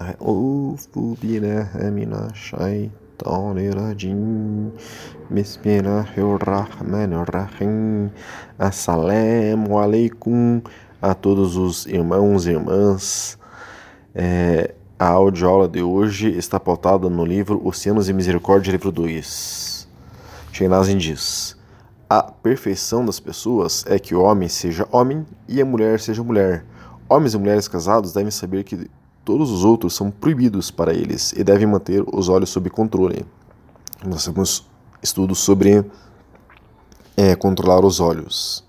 أعوذ 0.00 0.86
بالله 1.22 1.70
من 1.90 2.10
الشيطان 2.30 3.56
الرجيم 3.58 4.70
بسم 5.30 5.64
الله 5.66 6.10
الرحمن 6.18 7.12
الرحيم 7.22 8.10
Assalamu 8.58 9.78
alaikum 9.78 10.62
a 11.00 11.14
todos 11.14 11.56
os 11.56 11.86
irmãos 11.86 12.46
e 12.46 12.50
irmãs. 12.50 13.38
É, 14.14 14.74
a 14.98 15.08
audioaula 15.08 15.68
de 15.68 15.82
hoje 15.82 16.28
está 16.36 16.60
pautada 16.60 17.08
no 17.10 17.24
livro 17.24 17.60
Oceanos 17.66 18.08
e 18.08 18.12
Misericórdia, 18.12 18.70
livro 18.70 18.92
2. 18.92 19.88
Shenazin 20.52 20.98
diz: 20.98 21.56
A 22.08 22.22
perfeição 22.22 23.04
das 23.04 23.18
pessoas 23.18 23.84
é 23.88 23.98
que 23.98 24.14
o 24.14 24.22
homem 24.22 24.48
seja 24.48 24.86
homem 24.92 25.26
e 25.48 25.60
a 25.60 25.64
mulher 25.64 25.98
seja 25.98 26.22
mulher. 26.22 26.64
Homens 27.08 27.34
e 27.34 27.38
mulheres 27.38 27.68
casados 27.68 28.12
devem 28.12 28.30
saber 28.30 28.64
que 28.64 28.88
todos 29.27 29.51
os 29.51 29.65
outros 29.65 29.93
são 29.93 30.09
proibidos 30.09 30.71
para 30.71 30.93
eles 30.93 31.33
e 31.33 31.43
devem 31.43 31.67
manter 31.67 32.01
os 32.13 32.29
olhos 32.29 32.49
sob 32.49 32.69
controle. 32.69 33.25
Nós 34.05 34.23
temos 34.23 34.65
estudos 35.03 35.39
sobre 35.39 35.83
é, 37.17 37.35
controlar 37.35 37.83
os 37.83 37.99
olhos. 37.99 38.63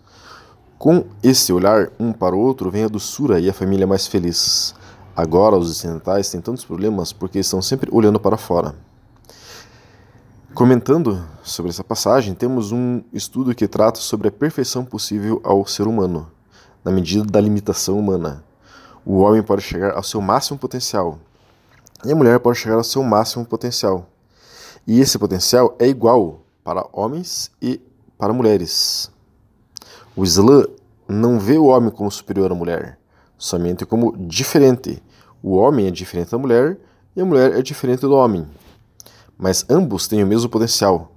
Com 0.76 1.04
esse 1.22 1.52
olhar 1.52 1.92
um 1.96 2.12
para 2.12 2.34
o 2.34 2.40
outro 2.40 2.72
vem 2.72 2.82
a 2.82 2.88
doçura 2.88 3.38
e 3.38 3.48
a 3.48 3.54
família 3.54 3.86
mais 3.86 4.08
feliz. 4.08 4.74
Agora 5.14 5.56
os 5.56 5.70
ocidentais 5.70 6.28
têm 6.28 6.40
tantos 6.40 6.64
problemas 6.64 7.12
porque 7.12 7.38
estão 7.38 7.62
sempre 7.62 7.88
olhando 7.92 8.18
para 8.18 8.36
fora. 8.36 8.74
Comentando 10.54 11.24
sobre 11.40 11.70
essa 11.70 11.84
passagem, 11.84 12.34
temos 12.34 12.72
um 12.72 13.00
estudo 13.12 13.54
que 13.54 13.68
trata 13.68 14.00
sobre 14.00 14.26
a 14.26 14.32
perfeição 14.32 14.84
possível 14.84 15.40
ao 15.44 15.64
ser 15.64 15.86
humano, 15.86 16.28
na 16.84 16.90
medida 16.90 17.24
da 17.24 17.40
limitação 17.40 17.96
humana 17.96 18.47
o 19.04 19.18
homem 19.18 19.42
pode 19.42 19.62
chegar 19.62 19.92
ao 19.92 20.02
seu 20.02 20.20
máximo 20.20 20.58
potencial 20.58 21.18
e 22.04 22.12
a 22.12 22.16
mulher 22.16 22.38
pode 22.40 22.58
chegar 22.58 22.76
ao 22.76 22.84
seu 22.84 23.02
máximo 23.02 23.44
potencial. 23.44 24.06
E 24.86 25.00
esse 25.00 25.18
potencial 25.18 25.74
é 25.78 25.86
igual 25.86 26.42
para 26.62 26.86
homens 26.92 27.50
e 27.60 27.80
para 28.16 28.32
mulheres. 28.32 29.10
O 30.16 30.24
Islã 30.24 30.64
não 31.08 31.38
vê 31.38 31.58
o 31.58 31.66
homem 31.66 31.90
como 31.90 32.10
superior 32.10 32.50
à 32.52 32.54
mulher, 32.54 32.98
somente 33.36 33.84
como 33.84 34.16
diferente. 34.16 35.02
O 35.42 35.56
homem 35.56 35.86
é 35.86 35.90
diferente 35.90 36.30
da 36.30 36.38
mulher 36.38 36.78
e 37.14 37.20
a 37.20 37.24
mulher 37.24 37.52
é 37.52 37.62
diferente 37.62 38.00
do 38.00 38.14
homem. 38.14 38.46
Mas 39.36 39.64
ambos 39.68 40.08
têm 40.08 40.22
o 40.22 40.26
mesmo 40.26 40.48
potencial. 40.48 41.12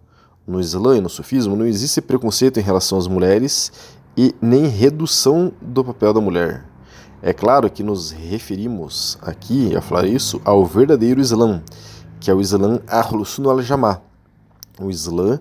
No 0.45 0.59
Islã 0.59 0.97
e 0.97 1.01
no 1.01 1.09
Sufismo 1.09 1.55
não 1.55 1.65
existe 1.65 2.01
preconceito 2.01 2.59
em 2.59 2.63
relação 2.63 2.97
às 2.97 3.07
mulheres 3.07 3.71
e 4.17 4.35
nem 4.41 4.67
redução 4.67 5.51
do 5.61 5.83
papel 5.83 6.13
da 6.13 6.21
mulher. 6.21 6.70
É 7.23 7.33
claro 7.33 7.69
que 7.69 7.83
nos 7.83 8.09
referimos 8.09 9.15
aqui, 9.21 9.75
a 9.75 9.81
falar 9.81 10.07
isso, 10.07 10.41
ao 10.43 10.65
verdadeiro 10.65 11.21
Islã, 11.21 11.61
que 12.19 12.31
é 12.31 12.33
o 12.33 12.41
Islã 12.41 12.81
Ahlus 12.87 13.29
Sunnah 13.29 13.51
al-Jamah, 13.51 14.01
o 14.79 14.89
Islã 14.89 15.39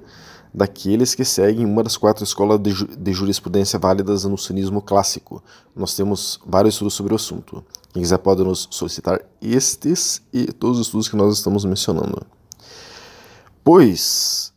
daqueles 0.53 1.14
que 1.14 1.25
seguem 1.25 1.64
uma 1.64 1.83
das 1.83 1.97
quatro 1.97 2.22
escolas 2.22 2.61
de, 2.61 2.70
ju 2.72 2.87
de 2.87 3.12
jurisprudência 3.14 3.78
válidas 3.78 4.25
no 4.25 4.37
sunismo 4.37 4.83
clássico. 4.83 5.42
Nós 5.75 5.95
temos 5.95 6.39
vários 6.45 6.75
estudos 6.75 6.92
sobre 6.92 7.14
o 7.14 7.17
assunto. 7.17 7.64
Quem 7.94 8.03
quiser 8.03 8.19
pode 8.19 8.44
nos 8.44 8.69
solicitar 8.70 9.20
estes 9.41 10.20
e 10.33 10.53
todos 10.53 10.78
os 10.78 10.87
estudos 10.89 11.09
que 11.09 11.17
nós 11.17 11.39
estamos 11.39 11.65
mencionando. 11.65 12.27
Pois 13.65 14.53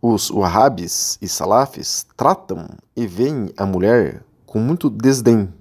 os 0.00 0.30
wahhabis 0.30 1.18
e 1.20 1.28
salafis 1.28 2.06
tratam 2.16 2.68
e 2.96 3.06
veem 3.06 3.50
a 3.56 3.66
mulher 3.66 4.24
com 4.46 4.60
muito 4.60 4.88
desdém 4.88 5.52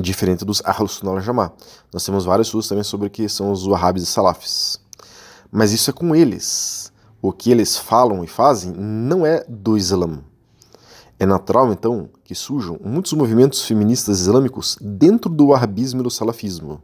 diferente 0.00 0.44
dos 0.44 0.62
Ahlus 0.64 0.92
Sunnah 0.92 1.20
Jamá. 1.20 1.52
Nós 1.92 2.04
temos 2.04 2.24
vários 2.24 2.48
estudos 2.48 2.68
também 2.68 2.84
sobre 2.84 3.08
o 3.08 3.10
que 3.10 3.28
são 3.28 3.52
os 3.52 3.66
Wahhabis 3.66 4.02
e 4.02 4.06
Salafis. 4.06 4.80
Mas 5.50 5.72
isso 5.72 5.90
é 5.90 5.92
com 5.92 6.14
eles. 6.14 6.92
O 7.20 7.32
que 7.32 7.50
eles 7.50 7.76
falam 7.76 8.24
e 8.24 8.26
fazem 8.26 8.72
não 8.72 9.26
é 9.26 9.44
do 9.48 9.76
Islã. 9.76 10.20
É 11.18 11.26
natural, 11.26 11.72
então, 11.72 12.08
que 12.24 12.34
surjam 12.34 12.80
muitos 12.82 13.12
movimentos 13.12 13.64
feministas 13.64 14.20
islâmicos 14.20 14.76
dentro 14.80 15.30
do 15.30 15.48
wahhabismo 15.48 16.00
e 16.00 16.02
do 16.02 16.10
salafismo. 16.10 16.82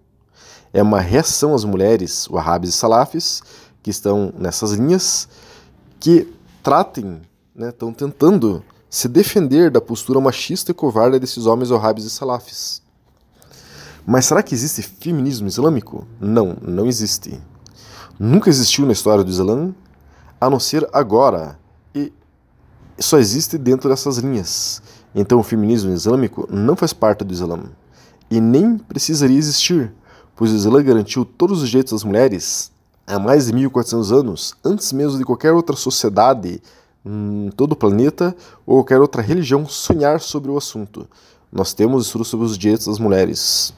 É 0.72 0.82
uma 0.82 1.00
reação 1.00 1.54
às 1.54 1.64
mulheres 1.64 2.28
wahhabis 2.28 2.70
e 2.70 2.72
salafis 2.72 3.42
que 3.82 3.90
estão 3.90 4.32
nessas 4.38 4.72
linhas 4.72 5.28
que 5.98 6.32
tratem, 6.62 7.20
né, 7.54 7.70
estão 7.70 7.92
tentando 7.92 8.62
se 8.88 9.08
defender 9.08 9.70
da 9.70 9.80
postura 9.80 10.20
machista 10.20 10.70
e 10.70 10.75
covarde 10.75 11.19
desses 11.19 11.46
homens 11.46 11.70
wahhabis 11.70 12.04
e 12.04 12.10
salafis. 12.10 12.82
Mas 14.10 14.24
será 14.24 14.42
que 14.42 14.54
existe 14.54 14.80
feminismo 14.80 15.48
islâmico? 15.48 16.06
Não, 16.19 16.56
não 16.62 16.86
existe. 16.86 17.38
Nunca 18.19 18.48
existiu 18.48 18.86
na 18.86 18.92
história 18.92 19.22
do 19.22 19.30
Islã, 19.30 19.74
a 20.41 20.48
não 20.48 20.58
ser 20.58 20.88
agora. 20.94 21.58
E 21.94 22.10
só 22.98 23.19
existe 23.19 23.58
dentro 23.58 23.86
dessas 23.86 24.16
linhas. 24.16 24.80
Então 25.14 25.38
o 25.38 25.42
feminismo 25.42 25.92
islâmico 25.92 26.48
não 26.50 26.74
faz 26.74 26.94
parte 26.94 27.22
do 27.22 27.34
Islã. 27.34 27.64
E 28.30 28.41
nem 28.41 28.78
precisaria 28.78 29.36
existir, 29.36 29.92
pois 30.34 30.52
o 30.52 30.56
Islã 30.56 30.82
garantiu 30.82 31.26
todos 31.26 31.60
os 31.60 31.69
direitos 31.69 31.92
das 31.92 32.02
mulheres 32.02 32.72
há 33.06 33.19
mais 33.19 33.44
de 33.44 33.52
1400 33.52 34.10
anos, 34.10 34.54
antes 34.64 34.90
mesmo 34.90 35.19
de 35.19 35.25
qualquer 35.25 35.52
outra 35.52 35.76
sociedade 35.76 36.62
em 37.04 37.50
todo 37.54 37.72
o 37.72 37.76
planeta 37.76 38.34
ou 38.64 38.76
qualquer 38.76 39.02
outra 39.02 39.20
religião 39.20 39.66
sonhar 39.66 40.19
sobre 40.19 40.50
o 40.50 40.56
assunto. 40.56 41.06
Nós 41.52 41.75
temos 41.75 42.06
estudos 42.06 42.28
sobre 42.28 42.46
os 42.46 42.56
direitos 42.56 42.86
das 42.86 42.98
mulheres. 42.98 43.76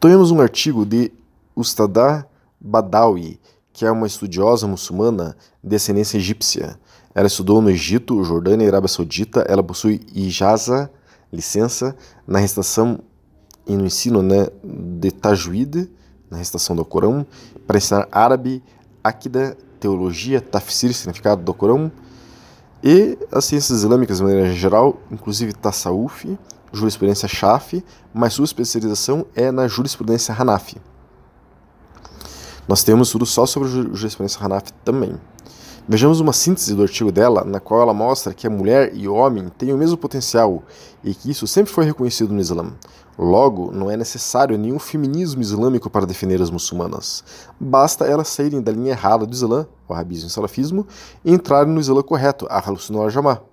Tomemos 0.00 0.30
um 0.30 0.40
artigo 0.40 0.86
de 0.86 1.12
Ustada 1.54 2.26
Badawi, 2.58 3.38
que 3.70 3.84
é 3.84 3.90
uma 3.90 4.06
estudiosa 4.06 4.66
muçulmana 4.66 5.36
de 5.62 5.68
descendência 5.68 6.16
egípcia. 6.16 6.80
Ela 7.14 7.26
estudou 7.26 7.60
no 7.60 7.68
Egito, 7.68 8.24
Jordânia 8.24 8.64
e 8.64 8.68
Arábia 8.68 8.88
Saudita. 8.88 9.44
Ela 9.46 9.62
possui 9.62 10.00
ijaza, 10.14 10.90
licença, 11.30 11.94
na 12.26 12.38
recitação 12.38 13.00
e 13.66 13.76
no 13.76 13.84
ensino 13.84 14.22
né, 14.22 14.46
de 14.64 15.10
tajwid, 15.10 15.90
na 16.30 16.38
recitação 16.38 16.74
do 16.74 16.82
Corão, 16.82 17.26
para 17.66 17.76
ensinar 17.76 18.08
árabe, 18.10 18.62
akida, 19.04 19.54
teologia, 19.78 20.40
tafsir, 20.40 20.94
significado 20.94 21.42
do 21.42 21.52
Corão, 21.52 21.92
e 22.82 23.18
as 23.30 23.44
ciências 23.44 23.80
islâmicas 23.80 24.16
de 24.16 24.22
maneira 24.22 24.50
geral, 24.54 24.98
inclusive 25.10 25.52
tasawuf, 25.52 26.38
jurisprudência 26.72 27.28
Shafi, 27.28 27.84
mas 28.12 28.34
sua 28.34 28.44
especialização 28.44 29.26
é 29.34 29.50
na 29.50 29.68
jurisprudência 29.68 30.34
Hanafi. 30.38 30.76
Nós 32.68 32.84
temos 32.84 33.10
tudo 33.10 33.26
só 33.26 33.46
sobre 33.46 33.68
jurisprudência 33.68 34.44
Hanafi 34.44 34.72
também. 34.84 35.14
Vejamos 35.88 36.20
uma 36.20 36.32
síntese 36.32 36.74
do 36.74 36.82
artigo 36.82 37.10
dela, 37.10 37.42
na 37.44 37.58
qual 37.58 37.82
ela 37.82 37.92
mostra 37.92 38.32
que 38.32 38.46
a 38.46 38.50
mulher 38.50 38.92
e 38.94 39.08
o 39.08 39.14
homem 39.14 39.48
têm 39.58 39.72
o 39.72 39.76
mesmo 39.76 39.96
potencial 39.96 40.62
e 41.02 41.12
que 41.14 41.30
isso 41.30 41.48
sempre 41.48 41.72
foi 41.72 41.84
reconhecido 41.84 42.32
no 42.32 42.40
Islã. 42.40 42.72
Logo, 43.18 43.72
não 43.72 43.90
é 43.90 43.96
necessário 43.96 44.56
nenhum 44.56 44.78
feminismo 44.78 45.42
islâmico 45.42 45.90
para 45.90 46.06
defender 46.06 46.40
as 46.40 46.48
muçulmanas. 46.48 47.24
Basta 47.58 48.06
elas 48.06 48.28
saírem 48.28 48.62
da 48.62 48.70
linha 48.70 48.92
errada 48.92 49.26
do 49.26 49.34
Islã, 49.34 49.66
o 49.88 49.92
arabismo 49.92 50.26
e 50.26 50.28
o 50.28 50.30
salafismo, 50.30 50.86
e 51.24 51.32
entrarem 51.32 51.72
no 51.72 51.80
Islã 51.80 52.02
correto, 52.02 52.46
a 52.48 52.58
Halusunnah 52.58 53.02
al-Jamah. 53.02 53.49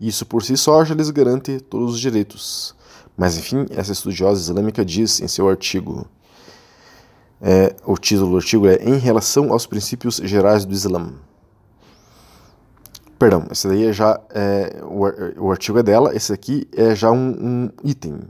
Isso 0.00 0.26
por 0.26 0.42
si 0.42 0.56
só 0.56 0.84
já 0.84 0.94
lhes 0.94 1.10
garante 1.10 1.60
todos 1.60 1.94
os 1.94 2.00
direitos. 2.00 2.74
Mas 3.16 3.38
enfim, 3.38 3.66
essa 3.70 3.92
estudiosa 3.92 4.40
islâmica 4.40 4.84
diz 4.84 5.20
em 5.20 5.28
seu 5.28 5.48
artigo, 5.48 6.06
é, 7.40 7.76
o 7.84 7.96
título 7.96 8.30
do 8.30 8.36
artigo 8.36 8.66
é 8.66 8.76
Em 8.76 8.96
relação 8.96 9.52
aos 9.52 9.66
princípios 9.66 10.16
gerais 10.16 10.64
do 10.64 10.72
Islã. 10.72 11.12
Perdão, 13.18 13.46
esse 13.50 13.68
daí 13.68 13.86
é 13.86 13.92
já 13.92 14.20
é, 14.30 14.82
o, 14.82 15.46
o, 15.46 15.50
artigo 15.50 15.78
é 15.78 15.82
dela, 15.82 16.14
esse 16.14 16.32
aqui 16.32 16.66
é 16.76 16.94
já 16.94 17.10
um, 17.10 17.30
um 17.40 17.70
item. 17.84 18.20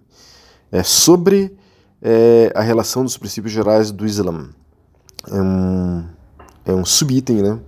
É 0.70 0.82
sobre 0.82 1.56
é, 2.02 2.52
a 2.54 2.60
relação 2.60 3.02
dos 3.02 3.16
princípios 3.16 3.52
gerais 3.52 3.90
do 3.90 4.04
Islã. 4.04 4.50
É 5.30 5.40
um, 5.40 6.04
é 6.66 6.72
um 6.72 6.84
subitem 6.84 7.42
né, 7.42 7.58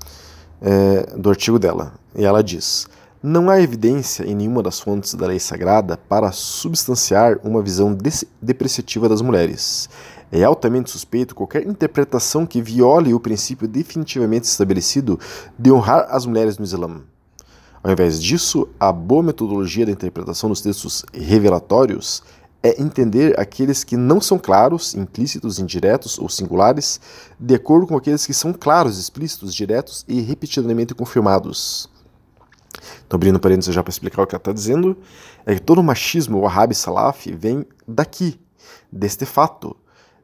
é, 0.61 1.17
do 1.17 1.31
artigo 1.31 1.59
dela. 1.59 1.95
E 2.15 2.25
ela 2.25 2.43
diz: 2.43 2.87
não 3.27 3.51
há 3.51 3.61
evidência 3.61 4.23
em 4.23 4.37
nenhuma 4.37 4.63
das 4.63 4.79
fontes 4.79 5.13
da 5.15 5.27
lei 5.27 5.41
sagrada 5.41 5.97
para 5.97 6.31
substanciar 6.31 7.41
uma 7.43 7.61
visão 7.61 7.99
depreciativa 8.41 9.09
das 9.09 9.21
mulheres. 9.21 9.89
É 10.31 10.45
altamente 10.45 10.93
suspeito 10.93 11.35
qualquer 11.35 11.67
interpretação 11.67 12.47
que 12.47 12.63
viole 12.63 13.13
o 13.13 13.19
princípio 13.19 13.67
definitivamente 13.67 14.45
estabelecido 14.45 15.19
de 15.59 15.73
honrar 15.73 16.07
as 16.09 16.25
mulheres 16.25 16.57
no 16.57 16.65
Islã. 16.65 17.01
Ao 17.83 17.91
invés 17.91 18.23
disso, 18.23 18.69
a 18.79 18.93
boa 18.93 19.25
metodologia 19.25 19.85
da 19.85 19.91
interpretação 19.91 20.49
dos 20.49 20.61
textos 20.61 21.05
revelatórios 21.13 22.23
é 22.63 22.81
entender 22.81 23.39
aqueles 23.41 23.83
que 23.83 23.97
não 23.97 24.21
são 24.21 24.39
claros, 24.39 24.95
implícitos, 24.95 25.59
indiretos 25.59 26.17
ou 26.17 26.29
singulares, 26.29 27.01
de 27.41 27.57
acordo 27.57 27.89
com 27.89 27.97
aqueles 27.97 28.25
que 28.25 28.33
são 28.33 28.53
claros, 28.53 29.01
explícitos, 29.01 29.53
diretos 29.53 30.05
e 30.07 30.21
repetidamente 30.21 30.95
confirmados. 30.95 31.91
Então, 33.07 33.17
abrindo 33.17 33.39
parênteses 33.39 33.75
já 33.75 33.83
para 33.83 33.91
explicar 33.91 34.23
o 34.23 34.27
que 34.27 34.35
ela 34.35 34.41
está 34.41 34.53
dizendo, 34.53 34.97
é 35.45 35.55
que 35.55 35.61
todo 35.61 35.79
o 35.79 35.83
machismo 35.83 36.41
wahhabi 36.41 36.75
salaf 36.75 37.27
vem 37.27 37.65
daqui, 37.87 38.39
deste 38.91 39.25
fato, 39.25 39.77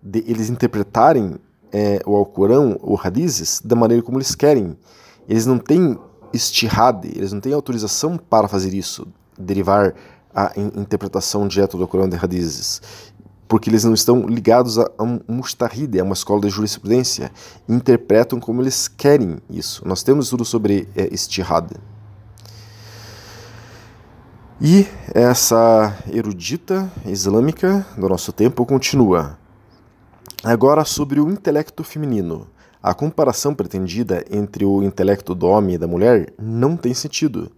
de 0.03 0.25
eles 0.27 0.51
interpretarem 0.51 1.37
é, 1.73 2.01
o 2.05 2.17
Alcorão, 2.17 2.79
o 2.83 2.99
Hadizes, 3.01 3.61
da 3.65 3.77
maneira 3.77 4.03
como 4.03 4.19
eles 4.19 4.35
querem. 4.35 4.77
Eles 5.29 5.47
não 5.47 5.59
têm 5.59 5.99
estihad, 6.33 7.05
eles 7.07 7.33
não 7.33 7.41
têm 7.41 7.53
autorização 7.53 8.17
para 8.17 8.49
fazer 8.49 8.75
isso, 8.75 9.07
derivar 9.39 9.95
a 10.35 10.53
interpretação 10.57 11.47
direta 11.47 11.77
do 11.77 11.83
Alcorão 11.83 12.09
de 12.09 12.17
Hadizes 12.17 12.81
porque 13.53 13.69
eles 13.69 13.85
não 13.85 13.93
estão 13.93 14.27
ligados 14.27 14.79
a, 14.79 14.91
um 14.99 15.21
mustahid, 15.29 16.01
a 16.01 16.03
uma 16.03 16.15
escola 16.15 16.41
de 16.41 16.49
jurisprudência, 16.49 17.31
interpretam 17.69 18.41
como 18.41 18.63
eles 18.63 18.89
querem 18.89 19.37
isso. 19.51 19.87
Nós 19.87 20.03
temos 20.03 20.31
tudo 20.31 20.43
sobre 20.43 20.89
é, 20.97 21.13
istihad. 21.13 21.71
E 24.65 24.87
essa 25.13 25.93
erudita 26.09 26.89
islâmica 27.05 27.85
do 27.99 28.09
nosso 28.09 28.33
tempo 28.33 28.65
continua. 28.65 29.37
Agora 30.45 30.85
sobre 30.85 31.19
o 31.19 31.29
intelecto 31.29 31.83
feminino. 31.83 32.47
A 32.81 32.95
comparação 32.95 33.57
pretendida 33.57 34.25
entre 34.31 34.65
o 34.65 34.81
intelecto 34.81 35.35
do 35.35 35.49
homem 35.49 35.75
e 35.75 35.79
da 35.79 35.89
mulher 35.89 36.33
não 36.41 36.77
tem 36.77 36.95
sentido. 36.95 37.51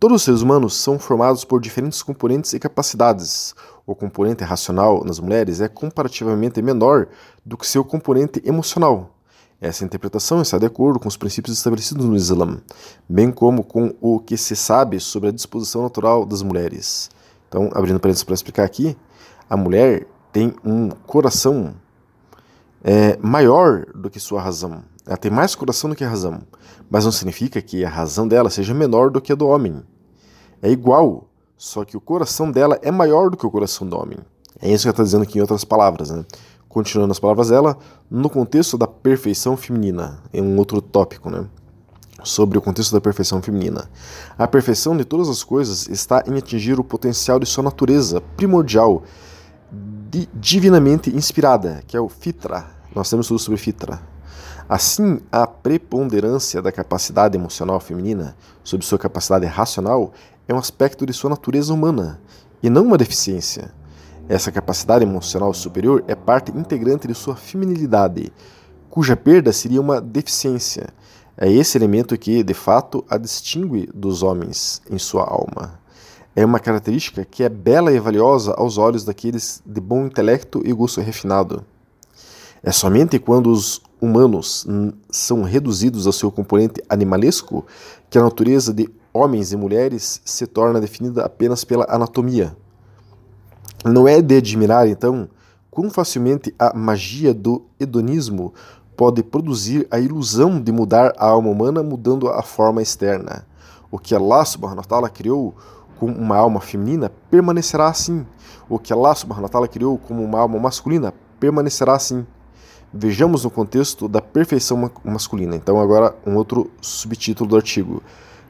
Todos 0.00 0.16
os 0.16 0.22
seres 0.22 0.40
humanos 0.40 0.74
são 0.74 0.98
formados 0.98 1.44
por 1.44 1.60
diferentes 1.60 2.02
componentes 2.02 2.54
e 2.54 2.58
capacidades. 2.58 3.54
O 3.86 3.94
componente 3.94 4.42
racional 4.42 5.04
nas 5.04 5.20
mulheres 5.20 5.60
é 5.60 5.68
comparativamente 5.68 6.62
menor 6.62 7.08
do 7.44 7.58
que 7.58 7.66
seu 7.66 7.84
componente 7.84 8.40
emocional. 8.46 9.15
Essa 9.60 9.84
interpretação 9.84 10.42
está 10.42 10.58
de 10.58 10.66
acordo 10.66 11.00
com 11.00 11.08
os 11.08 11.16
princípios 11.16 11.56
estabelecidos 11.56 12.04
no 12.04 12.14
Islã, 12.14 12.60
bem 13.08 13.32
como 13.32 13.64
com 13.64 13.94
o 14.02 14.20
que 14.20 14.36
se 14.36 14.54
sabe 14.54 15.00
sobre 15.00 15.30
a 15.30 15.32
disposição 15.32 15.82
natural 15.82 16.26
das 16.26 16.42
mulheres. 16.42 17.08
Então, 17.48 17.70
abrindo 17.74 17.98
parênteses 17.98 18.22
para 18.22 18.34
explicar 18.34 18.64
aqui, 18.64 18.94
a 19.48 19.56
mulher 19.56 20.06
tem 20.30 20.54
um 20.62 20.90
coração 20.90 21.74
é, 22.84 23.16
maior 23.16 23.86
do 23.94 24.10
que 24.10 24.20
sua 24.20 24.42
razão. 24.42 24.82
Ela 25.06 25.16
tem 25.16 25.30
mais 25.30 25.54
coração 25.54 25.88
do 25.88 25.96
que 25.96 26.04
a 26.04 26.08
razão, 26.08 26.42
mas 26.90 27.06
não 27.06 27.12
significa 27.12 27.62
que 27.62 27.82
a 27.82 27.88
razão 27.88 28.28
dela 28.28 28.50
seja 28.50 28.74
menor 28.74 29.10
do 29.10 29.22
que 29.22 29.32
a 29.32 29.36
do 29.36 29.46
homem. 29.46 29.82
É 30.60 30.70
igual, 30.70 31.30
só 31.56 31.82
que 31.82 31.96
o 31.96 32.00
coração 32.00 32.50
dela 32.50 32.78
é 32.82 32.90
maior 32.90 33.30
do 33.30 33.38
que 33.38 33.46
o 33.46 33.50
coração 33.50 33.88
do 33.88 33.96
homem. 33.96 34.18
É 34.60 34.70
isso 34.70 34.82
que 34.84 34.88
ela 34.88 34.92
está 34.92 35.02
dizendo 35.02 35.22
aqui 35.22 35.38
em 35.38 35.40
outras 35.40 35.64
palavras. 35.64 36.10
Né? 36.10 36.24
Continuando 36.76 37.12
as 37.12 37.18
palavras 37.18 37.48
dela, 37.48 37.78
no 38.10 38.28
contexto 38.28 38.76
da 38.76 38.86
perfeição 38.86 39.56
feminina, 39.56 40.18
em 40.30 40.42
um 40.42 40.58
outro 40.58 40.82
tópico, 40.82 41.30
né? 41.30 41.46
sobre 42.22 42.58
o 42.58 42.60
contexto 42.60 42.92
da 42.92 43.00
perfeição 43.00 43.40
feminina. 43.40 43.88
A 44.36 44.46
perfeição 44.46 44.94
de 44.94 45.02
todas 45.02 45.30
as 45.30 45.42
coisas 45.42 45.88
está 45.88 46.22
em 46.26 46.36
atingir 46.36 46.78
o 46.78 46.84
potencial 46.84 47.40
de 47.40 47.46
sua 47.46 47.64
natureza 47.64 48.20
primordial, 48.36 49.04
divinamente 50.34 51.08
inspirada, 51.16 51.82
que 51.86 51.96
é 51.96 52.00
o 52.00 52.10
fitra. 52.10 52.66
Nós 52.94 53.08
temos 53.08 53.26
tudo 53.26 53.38
sobre 53.38 53.56
fitra. 53.58 53.98
Assim, 54.68 55.20
a 55.32 55.46
preponderância 55.46 56.60
da 56.60 56.70
capacidade 56.70 57.38
emocional 57.38 57.80
feminina 57.80 58.36
sobre 58.62 58.84
sua 58.84 58.98
capacidade 58.98 59.46
racional 59.46 60.12
é 60.46 60.52
um 60.52 60.58
aspecto 60.58 61.06
de 61.06 61.14
sua 61.14 61.30
natureza 61.30 61.72
humana 61.72 62.20
e 62.62 62.68
não 62.68 62.84
uma 62.84 62.98
deficiência. 62.98 63.72
Essa 64.28 64.50
capacidade 64.50 65.04
emocional 65.04 65.54
superior 65.54 66.02
é 66.08 66.16
parte 66.16 66.50
integrante 66.50 67.06
de 67.06 67.14
sua 67.14 67.36
feminilidade, 67.36 68.32
cuja 68.90 69.16
perda 69.16 69.52
seria 69.52 69.80
uma 69.80 70.00
deficiência. 70.00 70.88
É 71.36 71.50
esse 71.50 71.78
elemento 71.78 72.18
que, 72.18 72.42
de 72.42 72.54
fato, 72.54 73.04
a 73.08 73.18
distingue 73.18 73.88
dos 73.94 74.24
homens 74.24 74.82
em 74.90 74.98
sua 74.98 75.22
alma. 75.22 75.78
É 76.34 76.44
uma 76.44 76.58
característica 76.58 77.24
que 77.24 77.44
é 77.44 77.48
bela 77.48 77.92
e 77.92 78.00
valiosa 78.00 78.52
aos 78.54 78.78
olhos 78.78 79.04
daqueles 79.04 79.62
de 79.64 79.80
bom 79.80 80.06
intelecto 80.06 80.60
e 80.64 80.72
gosto 80.72 81.00
refinado. 81.00 81.64
É 82.64 82.72
somente 82.72 83.20
quando 83.20 83.48
os 83.48 83.80
humanos 84.00 84.66
são 85.08 85.44
reduzidos 85.44 86.04
ao 86.04 86.12
seu 86.12 86.32
componente 86.32 86.82
animalesco 86.88 87.64
que 88.10 88.18
a 88.18 88.22
natureza 88.22 88.74
de 88.74 88.88
homens 89.12 89.52
e 89.52 89.56
mulheres 89.56 90.20
se 90.24 90.46
torna 90.48 90.80
definida 90.80 91.24
apenas 91.24 91.62
pela 91.62 91.86
anatomia. 91.88 92.56
Não 93.86 94.08
é 94.08 94.20
de 94.20 94.36
admirar, 94.36 94.88
então, 94.88 95.28
quão 95.70 95.88
facilmente 95.88 96.52
a 96.58 96.76
magia 96.76 97.32
do 97.32 97.62
hedonismo 97.78 98.52
pode 98.96 99.22
produzir 99.22 99.86
a 99.92 100.00
ilusão 100.00 100.60
de 100.60 100.72
mudar 100.72 101.14
a 101.16 101.26
alma 101.26 101.50
humana 101.50 101.84
mudando 101.84 102.28
a 102.28 102.42
forma 102.42 102.82
externa. 102.82 103.46
O 103.88 103.96
que 103.96 104.12
Allah 104.12 104.44
subhanahu 104.44 104.78
wa 104.78 104.84
ta'ala 104.84 105.08
criou 105.08 105.54
como 106.00 106.12
uma 106.16 106.36
alma 106.36 106.60
feminina 106.60 107.12
permanecerá 107.30 107.86
assim. 107.86 108.26
O 108.68 108.76
que 108.76 108.92
Allah 108.92 109.14
subhanahu 109.14 109.44
wa 109.44 109.48
ta'ala 109.48 109.68
criou 109.68 109.98
como 109.98 110.24
uma 110.24 110.40
alma 110.40 110.58
masculina 110.58 111.14
permanecerá 111.38 111.94
assim. 111.94 112.26
Vejamos 112.92 113.44
no 113.44 113.50
contexto 113.50 114.08
da 114.08 114.20
perfeição 114.20 114.90
masculina. 115.04 115.54
Então, 115.54 115.78
agora, 115.78 116.16
um 116.26 116.34
outro 116.34 116.70
subtítulo 116.80 117.50
do 117.50 117.56
artigo. 117.56 118.02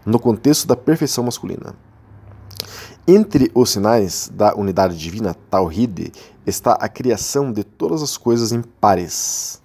No 0.05 0.19
contexto 0.19 0.67
da 0.67 0.77
perfeição 0.77 1.25
masculina. 1.25 1.75
Entre 3.09 3.53
os 3.55 3.71
sinais 3.71 4.29
da 4.35 4.57
unidade 4.57 4.99
divina, 4.99 5.33
Tawhid, 5.49 6.13
está 6.45 6.73
a 6.73 6.89
criação 6.89 7.53
de 7.53 7.63
todas 7.63 8.03
as 8.03 8.17
coisas 8.17 8.51
em 8.51 8.61
pares. 8.61 9.63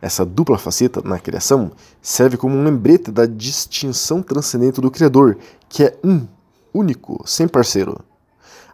Essa 0.00 0.24
dupla 0.24 0.56
faceta 0.58 1.02
na 1.02 1.18
criação 1.18 1.72
serve 2.00 2.36
como 2.36 2.54
um 2.54 2.62
lembrete 2.62 3.10
da 3.10 3.26
distinção 3.26 4.22
transcendente 4.22 4.80
do 4.80 4.92
Criador, 4.92 5.36
que 5.68 5.82
é 5.82 5.98
um, 6.04 6.24
único, 6.72 7.20
sem 7.26 7.48
parceiro. 7.48 7.98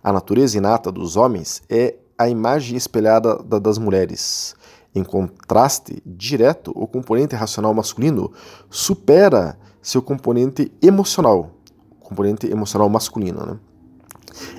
A 0.04 0.12
natureza 0.12 0.58
inata 0.58 0.92
dos 0.92 1.16
homens 1.16 1.62
é 1.70 1.94
a 2.18 2.28
imagem 2.28 2.76
espelhada 2.76 3.42
da 3.42 3.58
das 3.58 3.78
mulheres. 3.78 4.54
Em 4.94 5.02
contraste 5.02 6.02
direto, 6.04 6.72
o 6.74 6.86
componente 6.86 7.34
racional 7.34 7.72
masculino 7.72 8.30
supera 8.68 9.58
seu 9.80 10.02
componente 10.02 10.70
emocional, 10.82 11.52
componente 12.00 12.46
emocional 12.46 12.90
masculino. 12.90 13.46
Né? 13.46 13.58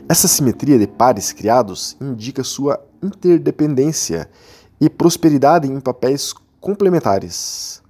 Essa 0.08 0.28
simetria 0.28 0.78
de 0.78 0.88
pares 0.88 1.32
criados 1.32 1.96
indica 2.00 2.44
sua 2.44 2.80
interdependência 3.02 4.30
e 4.80 4.90
prosperidade 4.90 5.68
em 5.68 5.80
papéis 5.80 6.34
complementares. 6.60 7.82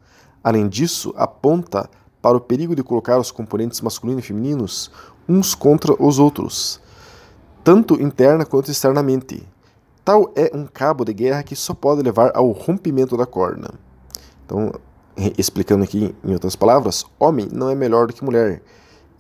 Além 0.44 0.68
disso, 0.68 1.14
aponta 1.16 1.90
para 2.22 2.38
o 2.38 2.42
perigo 2.42 2.76
de 2.76 2.84
colocar 2.84 3.18
os 3.18 3.32
componentes 3.32 3.82
masculino 3.82 4.20
e 4.20 4.24
femininos 4.24 4.92
uns 5.28 5.56
contra 5.56 5.94
os 6.02 6.20
outros, 6.20 6.80
tanto 7.64 8.02
interna 8.02 8.46
quanto 8.46 8.72
externamente, 8.72 9.48
Tal 10.04 10.32
é 10.36 10.50
um 10.54 10.66
cabo 10.66 11.06
de 11.06 11.14
guerra 11.14 11.44
que 11.44 11.56
só 11.56 11.76
pode 11.76 12.02
levar 12.02 12.32
ao 12.34 12.50
rompimento 12.52 13.16
da 13.16 13.26
corda. 13.26 13.72
Então, 14.44 14.74
explicando 15.38 15.84
aqui 15.84 16.16
em 16.24 16.34
outras 16.34 16.56
palavras, 16.56 17.06
homem 17.20 17.48
não 17.52 17.70
é 17.70 17.76
melhor 17.76 18.08
do 18.08 18.14
que 18.14 18.24
mulher. 18.24 18.64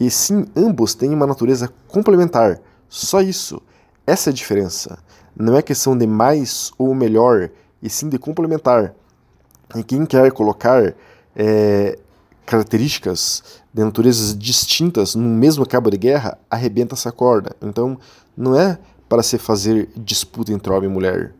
E 0.01 0.10
sim, 0.10 0.48
ambos 0.55 0.96
têm 0.96 1.13
uma 1.13 1.27
natureza 1.27 1.72
complementar. 1.88 2.60
Só 2.89 3.22
isso. 3.22 3.62
Essa 4.03 4.29
é 4.29 4.31
a 4.31 4.34
diferença. 4.34 4.98
Não 5.38 5.55
é 5.55 5.62
questão 5.62 5.96
de 5.96 6.08
mais 6.08 6.72
ou 6.75 6.96
melhor, 6.96 7.51
e 7.84 7.88
sim 7.88 8.10
de 8.10 8.17
complementar. 8.17 8.96
E 9.75 9.84
quem 9.84 10.03
quer 10.08 10.31
colocar 10.31 10.96
é, 11.36 12.00
características 12.48 13.43
de 13.72 13.84
naturezas 13.84 14.36
distintas 14.36 15.13
no 15.13 15.22
mesmo 15.22 15.67
cabo 15.67 15.91
de 15.91 15.98
guerra, 15.98 16.36
arrebenta 16.50 16.96
essa 16.96 17.12
corda. 17.12 17.55
Então, 17.62 17.96
não 18.36 18.60
é 18.60 18.79
para 19.08 19.22
se 19.22 19.38
fazer 19.38 19.88
disputa 19.96 20.51
entre 20.51 20.74
homem 20.74 20.89
e 20.89 20.93
mulher. 20.93 21.36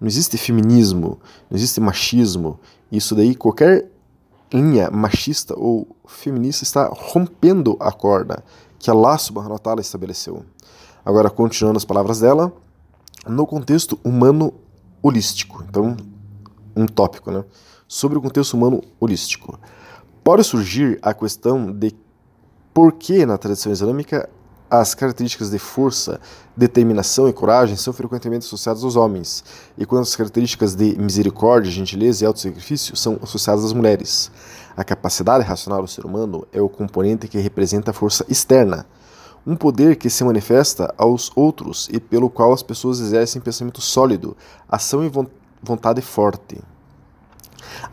Não 0.00 0.08
existe 0.08 0.38
feminismo, 0.38 1.20
não 1.50 1.58
existe 1.58 1.78
machismo. 1.78 2.58
Isso 2.90 3.14
daí, 3.14 3.34
qualquer 3.34 3.84
linha 4.52 4.90
machista 4.90 5.54
ou 5.56 5.86
feminista 6.06 6.64
está 6.64 6.88
rompendo 6.92 7.76
a 7.80 7.92
corda 7.92 8.42
que 8.78 8.90
Allah 8.90 9.18
subhanahu 9.18 9.60
wa 9.64 9.80
estabeleceu. 9.80 10.44
Agora, 11.04 11.30
continuando 11.30 11.76
as 11.76 11.84
palavras 11.84 12.20
dela, 12.20 12.52
no 13.26 13.46
contexto 13.46 13.98
humano 14.04 14.54
holístico. 15.02 15.64
Então, 15.68 15.96
um 16.76 16.86
tópico, 16.86 17.30
né? 17.30 17.44
Sobre 17.86 18.18
o 18.18 18.22
contexto 18.22 18.54
humano 18.54 18.82
holístico. 19.00 19.58
Pode 20.22 20.44
surgir 20.44 20.98
a 21.02 21.14
questão 21.14 21.72
de 21.72 21.94
por 22.72 22.92
que 22.92 23.24
na 23.26 23.38
tradição 23.38 23.72
islâmica 23.72 24.28
as 24.70 24.94
características 24.94 25.50
de 25.50 25.58
força, 25.58 26.20
determinação 26.56 27.28
e 27.28 27.32
coragem 27.32 27.76
são 27.76 27.92
frequentemente 27.92 28.46
associadas 28.46 28.84
aos 28.84 28.96
homens, 28.96 29.42
e 29.76 29.86
quando 29.86 30.02
as 30.02 30.14
características 30.14 30.74
de 30.74 30.98
misericórdia, 30.98 31.70
gentileza 31.70 32.24
e 32.24 32.26
autossacrifício 32.26 32.96
são 32.96 33.18
associadas 33.22 33.64
às 33.64 33.72
mulheres. 33.72 34.30
A 34.76 34.84
capacidade 34.84 35.44
racional 35.44 35.82
do 35.82 35.88
ser 35.88 36.04
humano 36.04 36.46
é 36.52 36.60
o 36.60 36.68
componente 36.68 37.26
que 37.28 37.38
representa 37.38 37.90
a 37.90 37.94
força 37.94 38.24
externa, 38.28 38.86
um 39.46 39.56
poder 39.56 39.96
que 39.96 40.10
se 40.10 40.22
manifesta 40.22 40.92
aos 40.98 41.32
outros 41.34 41.88
e 41.90 41.98
pelo 41.98 42.28
qual 42.28 42.52
as 42.52 42.62
pessoas 42.62 43.00
exercem 43.00 43.40
pensamento 43.40 43.80
sólido, 43.80 44.36
ação 44.68 45.02
e 45.04 45.10
vontade 45.62 46.02
forte. 46.02 46.60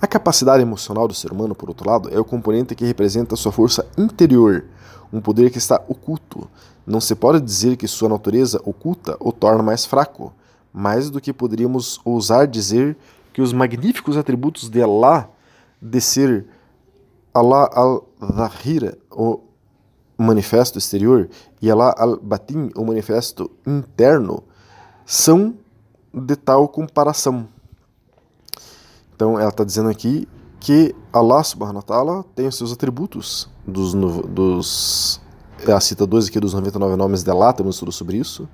A 0.01 0.07
capacidade 0.07 0.61
emocional 0.61 1.07
do 1.07 1.13
ser 1.13 1.31
humano, 1.31 1.55
por 1.55 1.69
outro 1.69 1.89
lado, 1.89 2.09
é 2.11 2.19
o 2.19 2.25
componente 2.25 2.75
que 2.75 2.85
representa 2.85 3.35
a 3.35 3.37
sua 3.37 3.51
força 3.51 3.87
interior, 3.97 4.65
um 5.11 5.21
poder 5.21 5.49
que 5.49 5.57
está 5.57 5.81
oculto. 5.87 6.49
Não 6.85 7.01
se 7.01 7.15
pode 7.15 7.39
dizer 7.39 7.77
que 7.77 7.87
sua 7.87 8.09
natureza 8.09 8.61
oculta 8.63 9.17
o 9.19 9.31
torna 9.31 9.63
mais 9.63 9.85
fraco, 9.85 10.33
mais 10.73 11.09
do 11.09 11.19
que 11.21 11.33
poderíamos 11.33 11.99
ousar 12.03 12.47
dizer 12.47 12.97
que 13.33 13.41
os 13.41 13.51
magníficos 13.51 14.17
atributos 14.17 14.69
de 14.69 14.81
Allah, 14.81 15.29
de 15.81 15.99
ser 15.99 16.45
Allah 17.33 17.69
al-Zahira, 17.73 18.97
o 19.11 19.39
manifesto 20.17 20.77
exterior, 20.77 21.29
e 21.61 21.69
Allah 21.69 21.93
al-Batin, 21.97 22.71
o 22.75 22.85
manifesto 22.85 23.51
interno, 23.65 24.43
são 25.05 25.55
de 26.13 26.35
tal 26.35 26.67
comparação. 26.67 27.47
Então 29.15 29.39
ela 29.39 29.49
está 29.49 29.63
dizendo 29.63 29.89
aqui 29.89 30.27
que 30.65 30.95
Allah 31.13 31.43
subhanahu 31.43 31.75
wa 31.75 31.81
ta'ala 31.83 32.25
tem 32.33 32.47
os 32.47 32.57
seus 32.57 32.73
atributos 32.73 33.47
dos, 33.67 33.93
dos 33.93 35.21
é 35.63 35.71
a 35.71 35.79
cita 35.79 36.07
2 36.07 36.27
aqui 36.27 36.39
dos 36.39 36.55
99 36.55 36.95
nomes 36.95 37.21
de 37.21 37.29
Allah, 37.29 37.53
temos 37.53 37.77
tudo 37.77 37.91
sobre 37.91 38.17
isso. 38.17 38.49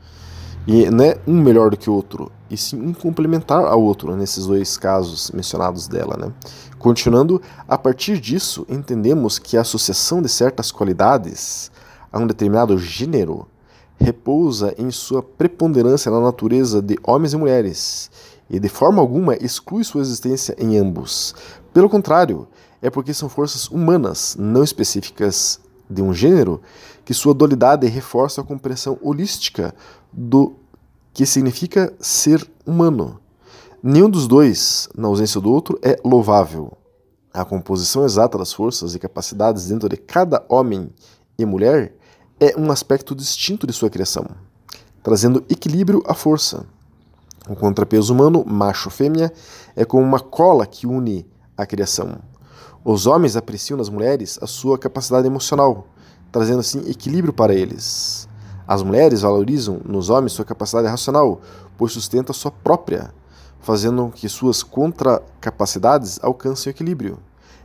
E 0.68 0.90
não 0.90 1.06
é 1.06 1.18
um 1.26 1.42
melhor 1.42 1.70
do 1.70 1.78
que 1.78 1.90
o 1.90 1.94
outro, 1.94 2.30
e 2.50 2.58
sim 2.58 2.82
um 2.82 2.94
complementar 2.94 3.64
ao 3.64 3.82
outro 3.82 4.14
nesses 4.18 4.46
dois 4.46 4.76
casos 4.76 5.32
mencionados 5.32 5.88
dela. 5.88 6.18
Né? 6.18 6.34
Continuando, 6.78 7.42
a 7.66 7.78
partir 7.78 8.20
disso, 8.20 8.66
entendemos 8.68 9.40
que 9.40 9.56
a 9.56 9.62
associação 9.62 10.22
de 10.22 10.28
certas 10.28 10.70
qualidades 10.70 11.72
a 12.12 12.20
um 12.20 12.28
determinado 12.28 12.78
gênero 12.78 13.48
repousa 13.98 14.76
em 14.78 14.92
sua 14.92 15.24
preponderância 15.24 16.12
na 16.12 16.20
natureza 16.20 16.82
de 16.82 16.98
homens 17.04 17.32
e 17.32 17.38
mulheres, 17.38 18.12
e 18.52 18.60
de 18.60 18.68
forma 18.68 19.02
alguma 19.02 19.34
exclui 19.36 19.82
sua 19.86 20.02
existência 20.02 20.54
em 20.60 20.78
ambos. 20.78 21.34
Pelo 21.74 21.90
contrário, 21.90 22.48
é 22.82 22.90
porque 22.90 23.14
são 23.14 23.30
forças 23.30 23.70
humanas, 23.70 24.36
não 24.38 24.62
específicas 24.62 25.62
de 25.90 26.02
um 26.02 26.14
gênero, 26.14 26.62
que 27.06 27.14
sua 27.14 27.34
dualidade 27.34 27.88
reforça 27.88 28.42
a 28.42 28.44
compreensão 28.44 29.00
holística 29.02 29.74
do 30.12 30.56
que 31.14 31.26
significa 31.26 31.94
ser 32.00 32.46
humano. 32.66 33.20
Nenhum 33.82 34.10
dos 34.10 34.28
dois, 34.28 34.90
na 34.96 35.08
ausência 35.08 35.40
do 35.40 35.50
outro, 35.50 35.80
é 35.82 35.98
louvável. 36.04 36.74
A 37.34 37.46
composição 37.46 38.04
exata 38.04 38.38
das 38.38 38.52
forças 38.52 38.94
e 38.94 39.00
capacidades 39.00 39.68
dentro 39.68 39.88
de 39.88 39.96
cada 39.96 40.46
homem 40.50 40.90
e 41.40 41.46
mulher 41.46 41.96
é 42.38 42.54
um 42.60 42.70
aspecto 42.70 43.16
distinto 43.16 43.66
de 43.66 43.72
sua 43.72 43.90
criação, 43.90 44.26
trazendo 45.02 45.44
equilíbrio 45.50 46.04
à 46.06 46.14
força. 46.14 46.66
O 47.50 47.56
contrapeso 47.56 48.14
humano, 48.14 48.46
macho-fêmea, 48.46 49.34
é 49.76 49.84
como 49.84 50.04
uma 50.04 50.20
cola 50.20 50.66
que 50.66 50.86
une 50.86 51.28
a 51.58 51.66
criação. 51.66 52.20
Os 52.86 53.08
homens 53.08 53.36
apreciam 53.36 53.78
nas 53.78 53.90
mulheres 53.90 54.38
a 54.42 54.48
sua 54.48 54.78
capacidade 54.78 55.26
emocional, 55.26 55.88
trazendo 56.32 56.60
assim 56.60 56.88
equilíbrio 56.90 57.34
para 57.34 57.54
eles. 57.54 58.30
As 58.68 58.84
mulheres 58.84 59.22
valorizam 59.22 59.82
nos 59.84 60.10
homens 60.10 60.34
sua 60.34 60.46
capacidade 60.46 60.88
racional, 60.88 61.42
pois 61.78 61.92
sustenta 61.94 62.32
sua 62.32 62.52
própria, 62.52 63.12
fazendo 63.60 64.12
que 64.14 64.30
suas 64.30 64.62
contracapacidades 64.62 66.20
alcancem 66.22 66.70
o 66.70 66.74
equilíbrio. 66.74 67.18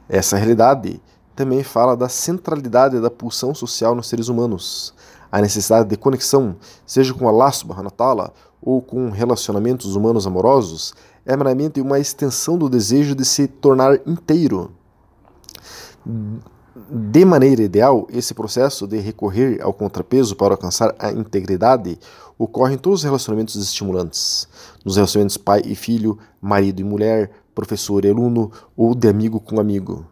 Essa 0.08 0.36
realidade 0.36 1.02
também 1.34 1.62
fala 1.62 1.94
da 1.94 2.08
centralidade 2.08 2.98
da 2.98 3.10
pulsão 3.10 3.54
social 3.54 3.94
nos 3.94 4.08
seres 4.08 4.28
humanos. 4.28 4.94
A 5.30 5.40
necessidade 5.40 5.88
de 5.88 5.96
conexão, 5.96 6.56
seja 6.86 7.12
com 7.12 7.28
Allah 7.28 7.52
subhanahu 7.52 7.92
wa 7.98 8.32
ou 8.60 8.80
com 8.80 9.10
relacionamentos 9.10 9.94
humanos 9.94 10.26
amorosos, 10.26 10.94
é 11.24 11.36
meramente 11.36 11.80
uma 11.80 11.98
extensão 11.98 12.56
do 12.56 12.68
desejo 12.68 13.14
de 13.14 13.24
se 13.24 13.46
tornar 13.46 14.00
inteiro 14.06 14.70
de 16.90 17.24
maneira 17.24 17.62
ideal, 17.62 18.06
esse 18.10 18.34
processo 18.34 18.86
de 18.86 18.98
recorrer 18.98 19.60
ao 19.62 19.72
contrapeso 19.72 20.36
para 20.36 20.54
alcançar 20.54 20.94
a 20.98 21.10
integridade 21.10 21.98
ocorre 22.38 22.74
em 22.74 22.78
todos 22.78 23.00
os 23.00 23.04
relacionamentos 23.04 23.56
estimulantes, 23.56 24.46
nos 24.84 24.96
relacionamentos 24.96 25.36
pai 25.36 25.62
e 25.64 25.74
filho, 25.74 26.18
marido 26.40 26.80
e 26.80 26.84
mulher, 26.84 27.30
professor 27.54 28.04
e 28.04 28.10
aluno 28.10 28.52
ou 28.76 28.94
de 28.94 29.08
amigo 29.08 29.40
com 29.40 29.58
amigo. 29.58 30.06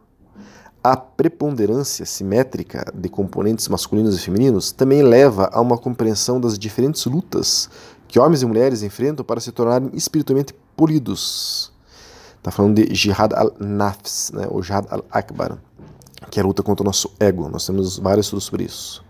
A 0.83 0.97
preponderância 0.97 2.05
simétrica 2.05 2.93
de 2.95 3.09
componentes 3.09 3.69
masculinos 3.69 4.17
e 4.17 4.21
femininos 4.21 4.73
também 4.73 5.03
leva 5.03 5.49
a 5.53 5.61
uma 5.61 5.79
compreensão 5.79 6.41
das 6.41 6.59
diferentes 6.59 7.07
lutas 7.07 7.71
que 8.09 8.19
homens 8.19 8.43
e 8.43 8.47
mulheres 8.47 8.83
enfrentam 8.83 9.25
para 9.25 9.41
se 9.41 9.53
tornarem 9.53 9.91
espiritualmente 9.95 10.55
polidos. 10.77 11.73
Está 12.37 12.51
falando 12.51 12.77
de 12.77 12.95
Jihad 12.95 13.33
al-Nafs, 13.35 14.31
né, 14.33 14.47
ou 14.51 14.63
Jihad 14.63 14.87
al-Akbar 14.91 15.59
que 16.31 16.41
é 16.41 16.43
a 16.43 16.47
luta 16.47 16.63
contra 16.63 16.83
o 16.83 16.87
nosso 16.87 17.11
ego. 17.21 17.49
Nós 17.49 17.67
temos 17.67 17.99
vários 17.99 18.27
estudos 18.27 18.45
sobre 18.45 18.65
isso. 18.65 19.05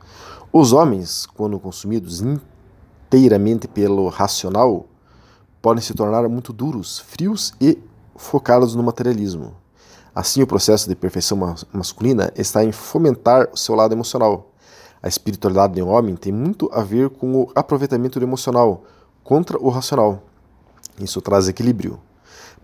Os 0.53 0.73
homens, 0.73 1.27
quando 1.27 1.59
consumidos 1.59 2.21
inteiramente 2.21 3.67
pelo 3.67 4.09
racional, 4.09 4.87
podem 5.61 5.83
se 5.83 5.95
tornar 5.95 6.29
muito 6.29 6.53
duros, 6.53 6.99
frios 6.99 7.55
e 7.61 7.79
focados 8.15 8.75
no 8.75 8.83
materialismo. 8.83 9.55
Assim, 10.15 10.43
o 10.43 10.47
processo 10.47 10.89
de 10.89 10.95
perfeição 10.95 11.57
masculina 11.73 12.33
está 12.37 12.63
em 12.63 12.71
fomentar 12.71 13.49
o 13.53 13.57
seu 13.57 13.75
lado 13.75 13.95
emocional. 13.95 14.53
A 15.05 15.09
espiritualidade 15.09 15.75
de 15.75 15.83
um 15.83 15.89
homem 15.89 16.17
tem 16.17 16.33
muito 16.33 16.71
a 16.73 16.83
ver 16.83 17.11
com 17.11 17.43
o 17.43 17.51
aproveitamento 17.55 18.19
do 18.19 18.25
emocional 18.25 18.85
contra 19.23 19.59
o 19.59 19.69
racional. 19.69 20.23
Isso 20.99 21.21
traz 21.21 21.47
equilíbrio. 21.47 22.01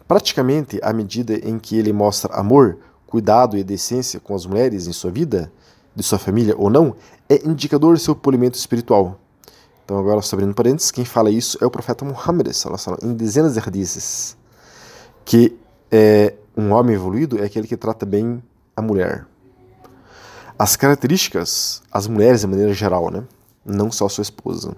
Praticamente, 0.08 0.80
à 0.82 0.90
medida 0.90 1.34
em 1.34 1.58
que 1.58 1.76
ele 1.76 1.92
mostra 1.92 2.32
amor, 2.34 2.78
cuidado 3.06 3.58
e 3.58 3.62
decência 3.62 4.18
com 4.18 4.34
as 4.34 4.46
mulheres 4.46 4.86
em 4.86 4.92
sua 4.92 5.10
vida, 5.10 5.52
de 5.94 6.02
sua 6.02 6.18
família 6.18 6.54
ou 6.56 6.70
não, 6.70 6.96
é 7.28 7.46
indicador 7.46 7.94
de 7.94 8.00
seu 8.00 8.16
polimento 8.16 8.56
espiritual. 8.56 9.20
Então, 9.84 9.98
agora, 9.98 10.22
só 10.22 10.34
abrindo 10.34 10.54
parênteses, 10.54 10.90
quem 10.90 11.04
fala 11.04 11.30
isso 11.30 11.58
é 11.60 11.66
o 11.66 11.70
profeta 11.70 12.06
Muhammad, 12.06 12.48
em 13.02 13.12
dezenas 13.12 13.52
de 13.52 13.60
hadiths, 13.60 14.34
que 15.26 15.58
é, 15.90 16.36
um 16.56 16.72
homem 16.72 16.94
evoluído 16.94 17.38
é 17.38 17.44
aquele 17.44 17.68
que 17.68 17.76
trata 17.76 18.06
bem 18.06 18.42
a 18.74 18.80
mulher. 18.80 19.26
As 20.62 20.76
características, 20.76 21.82
as 21.90 22.06
mulheres 22.06 22.42
de 22.42 22.46
maneira 22.46 22.74
geral, 22.74 23.10
né? 23.10 23.24
não 23.64 23.90
só 23.90 24.06
sua 24.10 24.20
esposa, 24.20 24.76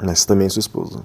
mas 0.00 0.24
também 0.24 0.48
sua 0.48 0.60
esposa. 0.60 1.02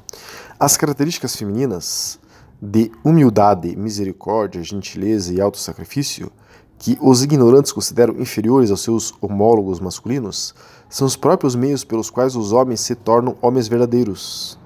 As 0.59 0.77
características 0.77 1.35
femininas 1.35 2.19
de 2.61 2.91
humildade, 3.03 3.75
misericórdia, 3.75 4.61
gentileza 4.61 5.33
e 5.33 5.41
autossacrifício 5.41 6.31
que 6.77 6.95
os 7.01 7.23
ignorantes 7.23 7.71
consideram 7.71 8.21
inferiores 8.21 8.69
aos 8.69 8.81
seus 8.83 9.11
homólogos 9.19 9.79
masculinos, 9.79 10.53
são 10.87 11.07
os 11.07 11.15
próprios 11.15 11.55
meios 11.55 11.83
pelos 11.83 12.11
quais 12.11 12.35
os 12.35 12.51
homens 12.51 12.81
se 12.81 12.93
tornam 12.93 13.35
homens 13.41 13.67
verdadeiros. 13.67 14.59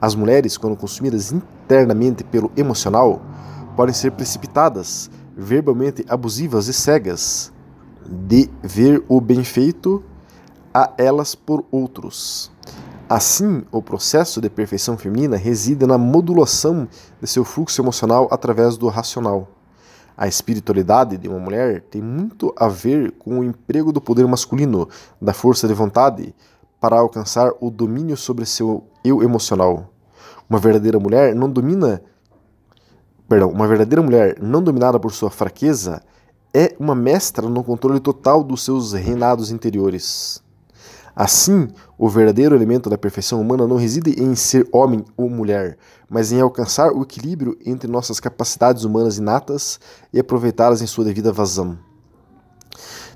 As 0.00 0.16
mulheres, 0.16 0.58
quando 0.58 0.76
consumidas 0.76 1.30
internamente 1.30 2.24
pelo 2.24 2.50
emocional, 2.56 3.22
podem 3.76 3.94
ser 3.94 4.10
precipitadas, 4.10 5.08
verbalmente 5.36 6.04
abusivas 6.08 6.66
e 6.66 6.72
cegas, 6.72 7.52
de 8.06 8.50
ver 8.62 9.04
o 9.08 9.20
bem 9.20 9.44
feito 9.44 10.02
a 10.72 10.92
elas 10.96 11.34
por 11.34 11.64
outros. 11.70 12.50
Assim, 13.08 13.64
o 13.72 13.82
processo 13.82 14.40
de 14.40 14.48
perfeição 14.48 14.96
feminina 14.96 15.36
reside 15.36 15.84
na 15.84 15.98
modulação 15.98 16.86
de 17.20 17.26
seu 17.26 17.44
fluxo 17.44 17.80
emocional 17.80 18.28
através 18.30 18.76
do 18.76 18.86
racional. 18.88 19.48
A 20.16 20.28
espiritualidade 20.28 21.16
de 21.16 21.28
uma 21.28 21.38
mulher 21.38 21.82
tem 21.82 22.00
muito 22.00 22.54
a 22.56 22.68
ver 22.68 23.10
com 23.12 23.40
o 23.40 23.44
emprego 23.44 23.90
do 23.90 24.00
poder 24.00 24.26
masculino, 24.28 24.88
da 25.20 25.32
força 25.32 25.66
de 25.66 25.74
vontade, 25.74 26.34
para 26.80 26.98
alcançar 26.98 27.52
o 27.60 27.70
domínio 27.70 28.16
sobre 28.16 28.46
seu 28.46 28.84
eu 29.04 29.22
emocional. 29.22 29.92
Uma 30.48 30.58
verdadeira 30.58 31.00
mulher 31.00 31.34
não 31.34 31.50
domina, 31.50 32.02
perdão, 33.28 33.50
uma 33.50 33.66
verdadeira 33.66 34.02
mulher 34.02 34.38
não 34.40 34.62
dominada 34.62 35.00
por 35.00 35.12
sua 35.12 35.30
fraqueza 35.30 36.02
é 36.52 36.74
uma 36.78 36.94
mestra 36.94 37.48
no 37.48 37.62
controle 37.62 38.00
total 38.00 38.42
dos 38.42 38.64
seus 38.64 38.92
reinados 38.92 39.50
interiores. 39.50 40.42
Assim, 41.14 41.68
o 41.98 42.08
verdadeiro 42.08 42.54
elemento 42.54 42.88
da 42.88 42.96
perfeição 42.96 43.40
humana 43.40 43.66
não 43.66 43.76
reside 43.76 44.22
em 44.22 44.34
ser 44.34 44.66
homem 44.72 45.04
ou 45.16 45.28
mulher, 45.28 45.76
mas 46.08 46.32
em 46.32 46.40
alcançar 46.40 46.92
o 46.92 47.02
equilíbrio 47.02 47.58
entre 47.66 47.90
nossas 47.90 48.18
capacidades 48.18 48.84
humanas 48.84 49.18
inatas 49.18 49.78
e 50.12 50.18
aproveitá-las 50.18 50.80
em 50.80 50.86
sua 50.86 51.04
devida 51.04 51.32
vazão. 51.32 51.78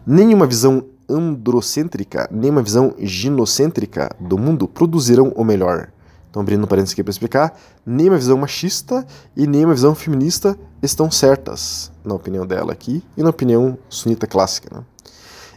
Nenhuma 0.07 0.47
visão 0.47 0.85
androcêntrica, 1.09 2.29
nem 2.31 2.51
uma 2.51 2.63
visão 2.63 2.95
ginocêntrica 2.99 4.11
do 4.21 4.37
mundo 4.37 4.69
produzirão 4.69 5.33
o 5.35 5.45
melhor. 5.45 5.94
Então, 6.35 6.43
abrindo 6.43 6.67
parênteses 6.67 6.95
aqui 6.95 7.05
para 7.05 7.13
explicar, 7.13 7.57
nem 7.87 8.09
uma 8.09 8.19
visão 8.19 8.37
machista 8.37 9.07
e 9.37 9.47
nem 9.47 9.65
uma 9.65 9.73
visão 9.73 9.95
feminista 9.95 10.59
estão 10.83 11.09
certas, 11.09 11.93
na 12.05 12.13
opinião 12.13 12.45
dela 12.45 12.73
aqui 12.73 13.05
e 13.17 13.23
na 13.23 13.31
opinião 13.31 13.79
sunita 13.89 14.27
clássica. 14.27 14.75
Né? 14.75 14.85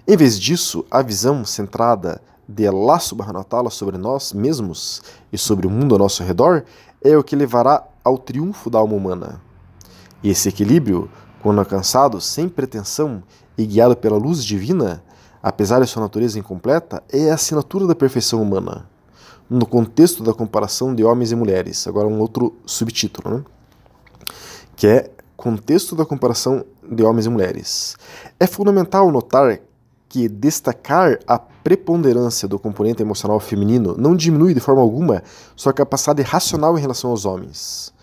Em 0.08 0.16
vez 0.16 0.40
disso, 0.40 0.86
a 0.92 1.02
visão 1.02 1.44
centrada 1.44 2.22
de 2.48 2.68
Allah 2.68 3.00
subhanahu 3.00 3.40
wa 3.40 3.44
ta'ala 3.44 3.72
sobre 3.72 3.98
nós 3.98 4.34
mesmos 4.34 5.02
e 5.34 5.38
sobre 5.40 5.66
o 5.66 5.70
mundo 5.72 5.96
ao 5.96 6.00
nosso 6.00 6.22
redor 6.24 6.64
é 7.04 7.18
o 7.18 7.24
que 7.24 7.36
levará 7.36 7.84
ao 8.04 8.16
triunfo 8.16 8.70
da 8.70 8.78
alma 8.78 8.94
humana. 8.94 9.42
E 10.22 10.30
esse 10.30 10.48
equilíbrio, 10.48 11.10
quando 11.42 11.58
alcançado 11.58 12.22
sem 12.22 12.48
pretensão 12.48 13.24
e 13.58 13.66
guiado 13.66 13.98
pela 13.98 14.16
luz 14.16 14.46
divina, 14.46 15.04
apesar 15.42 15.82
de 15.82 15.88
sua 15.88 16.04
natureza 16.04 16.38
incompleta, 16.38 17.02
é 17.12 17.32
a 17.32 17.34
assinatura 17.34 17.88
da 17.88 17.96
perfeição 17.96 18.44
humana. 18.44 18.86
No 19.50 19.66
contexto 19.66 20.24
da 20.24 20.34
comparação 20.34 20.94
de 20.94 21.04
homens 21.04 21.32
e 21.32 21.36
mulheres. 21.36 21.88
Agora, 21.88 22.08
um 22.08 22.20
outro 22.20 22.56
subtítulo, 22.66 23.38
né? 23.38 23.44
que 24.76 24.88
é 24.88 25.12
Contexto 25.38 25.96
da 25.96 26.04
comparação 26.04 26.66
de 26.84 27.04
homens 27.04 27.28
e 27.28 27.30
mulheres. 27.30 27.96
É 28.40 28.48
fundamental 28.48 29.12
notar 29.12 29.60
que 30.10 30.28
destacar 30.28 31.20
a 31.28 31.38
preponderância 31.38 32.48
do 32.48 32.58
componente 32.58 33.04
emocional 33.04 33.40
feminino 33.40 33.96
não 33.96 34.16
diminui 34.16 34.56
de 34.56 34.60
forma 34.60 34.82
alguma 34.82 35.22
sua 35.56 35.72
capacidade 35.72 36.24
racional 36.24 36.76
em 36.76 36.82
relação 36.82 37.12
aos 37.12 37.24
homens. 37.24 37.94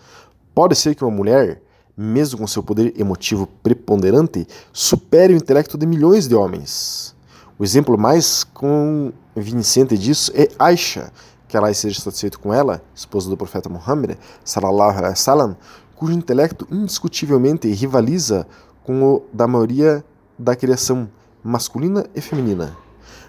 Pode 0.53 0.75
ser 0.75 0.95
que 0.95 1.03
uma 1.03 1.11
mulher, 1.11 1.61
mesmo 1.97 2.39
com 2.39 2.47
seu 2.47 2.63
poder 2.63 2.93
emotivo 2.97 3.47
preponderante, 3.61 4.47
supere 4.71 5.33
o 5.33 5.37
intelecto 5.37 5.77
de 5.77 5.85
milhões 5.85 6.29
de 6.29 6.35
homens. 6.35 7.13
O 7.59 7.65
exemplo 7.65 7.97
mais 7.97 8.45
convincente 8.45 9.97
disso 9.97 10.31
é 10.33 10.47
Aisha, 10.57 11.11
que 11.47 11.57
Allah 11.57 11.73
seja 11.73 12.01
satisfeito 12.01 12.39
com 12.39 12.53
ela, 12.53 12.81
esposa 12.93 13.29
do 13.29 13.37
profeta 13.37 13.69
Muhammad, 13.69 14.17
sallallahu 14.43 14.97
alaihi 14.97 15.09
wasallam, 15.09 15.55
cujo 15.95 16.13
intelecto 16.13 16.67
indiscutivelmente 16.71 17.67
rivaliza 17.71 18.47
com 18.83 19.03
o 19.03 19.23
da 19.31 19.47
maioria 19.47 20.03
da 20.37 20.55
criação 20.55 21.09
masculina 21.43 22.05
e 22.15 22.21
feminina. 22.21 22.75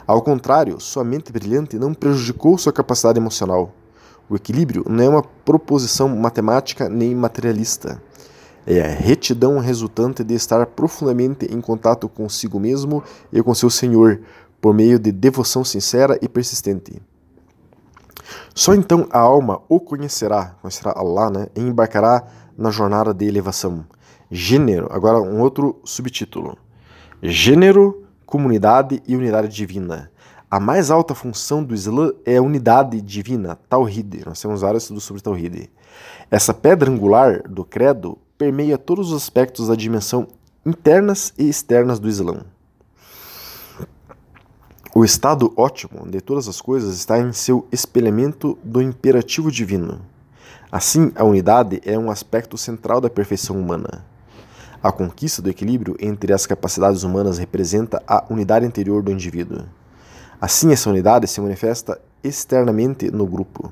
Ao 0.06 0.22
contrário, 0.22 0.80
sua 0.80 1.04
mente 1.04 1.32
brilhante 1.32 1.78
não 1.78 1.92
prejudicou 1.92 2.56
sua 2.56 2.72
capacidade 2.72 3.18
emocional. 3.18 3.72
O 4.28 4.36
equilíbrio 4.36 4.84
não 4.88 5.04
é 5.04 5.08
uma 5.08 5.22
proposição 5.22 6.08
matemática 6.08 6.88
nem 6.88 7.14
materialista. 7.14 8.02
É 8.66 8.80
a 8.80 8.88
retidão 8.88 9.58
resultante 9.58 10.24
de 10.24 10.34
estar 10.34 10.66
profundamente 10.66 11.46
em 11.46 11.60
contato 11.60 12.08
consigo 12.08 12.58
mesmo 12.58 13.02
e 13.32 13.40
com 13.42 13.54
seu 13.54 13.70
Senhor, 13.70 14.20
por 14.60 14.74
meio 14.74 14.98
de 14.98 15.12
devoção 15.12 15.64
sincera 15.64 16.18
e 16.20 16.28
persistente. 16.28 17.00
Só 18.54 18.74
então 18.74 19.06
a 19.10 19.18
alma 19.18 19.60
o 19.68 19.80
conhecerá, 19.80 20.56
conhecerá 20.60 20.92
Allah, 20.96 21.30
né, 21.30 21.46
e 21.54 21.60
embarcará 21.60 22.24
na 22.56 22.70
jornada 22.70 23.12
de 23.12 23.26
elevação. 23.26 23.84
Gênero, 24.30 24.88
agora 24.90 25.20
um 25.20 25.40
outro 25.40 25.80
subtítulo. 25.84 26.56
Gênero, 27.22 28.04
comunidade 28.24 29.02
e 29.06 29.14
unidade 29.16 29.48
divina. 29.48 30.10
A 30.50 30.60
mais 30.60 30.90
alta 30.90 31.14
função 31.14 31.62
do 31.62 31.74
Islã 31.74 32.12
é 32.24 32.36
a 32.36 32.42
unidade 32.42 33.00
divina, 33.00 33.58
Tawhid. 33.68 34.24
Nós 34.24 34.40
temos 34.40 34.60
vários 34.60 34.84
estudos 34.84 35.04
sobre 35.04 35.22
Tawhid. 35.22 35.70
Essa 36.30 36.54
pedra 36.54 36.90
angular 36.90 37.42
do 37.48 37.64
credo 37.64 38.18
permeia 38.38 38.78
todos 38.78 39.12
os 39.12 39.22
aspectos 39.22 39.68
da 39.68 39.74
dimensão 39.74 40.28
internas 40.64 41.32
e 41.38 41.48
externas 41.48 41.98
do 41.98 42.08
Islã. 42.08 42.44
O 44.98 45.04
estado 45.04 45.52
ótimo 45.58 46.10
de 46.10 46.22
todas 46.22 46.48
as 46.48 46.58
coisas 46.58 46.96
está 46.96 47.18
em 47.18 47.30
seu 47.30 47.68
espelhamento 47.70 48.56
do 48.64 48.80
imperativo 48.80 49.52
divino. 49.52 50.00
Assim, 50.72 51.12
a 51.14 51.22
unidade 51.22 51.82
é 51.84 51.98
um 51.98 52.10
aspecto 52.10 52.56
central 52.56 52.98
da 52.98 53.10
perfeição 53.10 53.60
humana. 53.60 54.06
A 54.82 54.90
conquista 54.90 55.42
do 55.42 55.50
equilíbrio 55.50 55.98
entre 56.00 56.32
as 56.32 56.46
capacidades 56.46 57.02
humanas 57.02 57.36
representa 57.36 58.02
a 58.08 58.24
unidade 58.30 58.64
interior 58.64 59.02
do 59.02 59.12
indivíduo. 59.12 59.66
Assim, 60.40 60.72
essa 60.72 60.88
unidade 60.88 61.26
se 61.26 61.42
manifesta 61.42 62.00
externamente 62.24 63.10
no 63.10 63.26
grupo. 63.26 63.70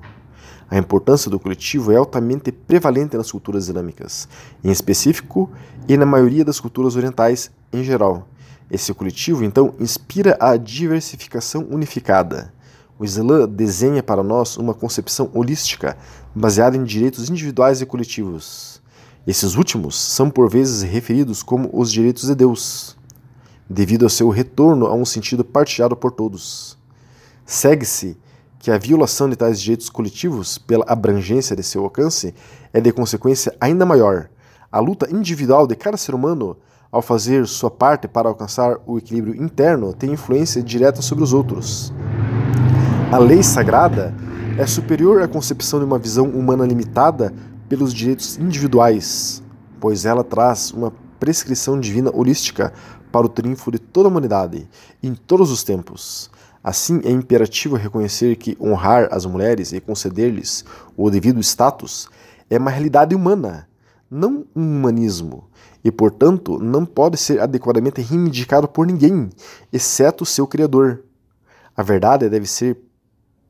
A 0.70 0.76
importância 0.76 1.30
do 1.30 1.40
coletivo 1.40 1.90
é 1.90 1.96
altamente 1.96 2.52
prevalente 2.52 3.16
nas 3.16 3.32
culturas 3.32 3.68
islâmicas, 3.68 4.28
em 4.62 4.70
específico, 4.70 5.50
e 5.88 5.96
na 5.96 6.04
maioria 6.04 6.44
das 6.44 6.60
culturas 6.60 6.96
orientais 6.96 7.50
em 7.72 7.82
geral. 7.82 8.28
Esse 8.70 8.94
coletivo, 8.94 9.44
então, 9.44 9.74
inspira 9.78 10.36
a 10.40 10.56
diversificação 10.56 11.66
unificada. 11.70 12.52
O 12.98 13.04
Islã 13.04 13.48
desenha 13.48 14.02
para 14.02 14.22
nós 14.22 14.56
uma 14.56 14.72
concepção 14.72 15.30
holística 15.34 15.96
baseada 16.34 16.76
em 16.76 16.84
direitos 16.84 17.28
individuais 17.28 17.80
e 17.80 17.86
coletivos. 17.86 18.80
Esses 19.26 19.54
últimos 19.56 19.96
são 19.96 20.30
por 20.30 20.48
vezes 20.48 20.82
referidos 20.82 21.42
como 21.42 21.68
os 21.72 21.90
direitos 21.90 22.28
de 22.28 22.34
Deus, 22.34 22.96
devido 23.68 24.04
ao 24.04 24.10
seu 24.10 24.28
retorno 24.28 24.86
a 24.86 24.94
um 24.94 25.04
sentido 25.04 25.44
partilhado 25.44 25.96
por 25.96 26.12
todos. 26.12 26.78
Segue-se 27.44 28.16
que 28.58 28.70
a 28.70 28.78
violação 28.78 29.28
de 29.28 29.36
tais 29.36 29.60
direitos 29.60 29.90
coletivos, 29.90 30.56
pela 30.56 30.84
abrangência 30.88 31.54
de 31.54 31.62
seu 31.62 31.84
alcance, 31.84 32.34
é 32.72 32.80
de 32.80 32.92
consequência 32.92 33.54
ainda 33.60 33.84
maior. 33.84 34.30
A 34.70 34.80
luta 34.80 35.08
individual 35.14 35.66
de 35.66 35.74
cada 35.74 35.96
ser 35.96 36.14
humano, 36.14 36.56
ao 36.94 37.02
fazer 37.02 37.44
sua 37.48 37.72
parte 37.72 38.06
para 38.06 38.28
alcançar 38.28 38.78
o 38.86 38.96
equilíbrio 38.96 39.42
interno, 39.42 39.92
tem 39.92 40.12
influência 40.12 40.62
direta 40.62 41.02
sobre 41.02 41.24
os 41.24 41.32
outros. 41.32 41.92
A 43.10 43.18
lei 43.18 43.42
sagrada 43.42 44.14
é 44.56 44.64
superior 44.64 45.20
à 45.20 45.26
concepção 45.26 45.80
de 45.80 45.84
uma 45.84 45.98
visão 45.98 46.26
humana 46.26 46.64
limitada 46.64 47.34
pelos 47.68 47.92
direitos 47.92 48.38
individuais, 48.38 49.42
pois 49.80 50.04
ela 50.04 50.22
traz 50.22 50.70
uma 50.70 50.92
prescrição 51.18 51.80
divina 51.80 52.12
holística 52.14 52.72
para 53.10 53.26
o 53.26 53.28
triunfo 53.28 53.72
de 53.72 53.80
toda 53.80 54.06
a 54.08 54.10
humanidade, 54.12 54.68
em 55.02 55.16
todos 55.16 55.50
os 55.50 55.64
tempos. 55.64 56.30
Assim, 56.62 57.00
é 57.04 57.10
imperativo 57.10 57.74
reconhecer 57.74 58.36
que 58.36 58.56
honrar 58.60 59.08
as 59.10 59.26
mulheres 59.26 59.72
e 59.72 59.80
conceder-lhes 59.80 60.64
o 60.96 61.10
devido 61.10 61.40
status 61.40 62.08
é 62.48 62.56
uma 62.56 62.70
realidade 62.70 63.16
humana, 63.16 63.66
não 64.08 64.44
um 64.54 64.62
humanismo, 64.62 65.48
e, 65.84 65.92
portanto, 65.92 66.58
não 66.58 66.86
pode 66.86 67.18
ser 67.18 67.38
adequadamente 67.40 68.00
reivindicado 68.00 68.66
por 68.66 68.86
ninguém, 68.86 69.28
exceto 69.70 70.24
seu 70.24 70.46
Criador. 70.46 71.04
A 71.76 71.82
verdade 71.82 72.28
deve 72.28 72.46
ser 72.46 72.78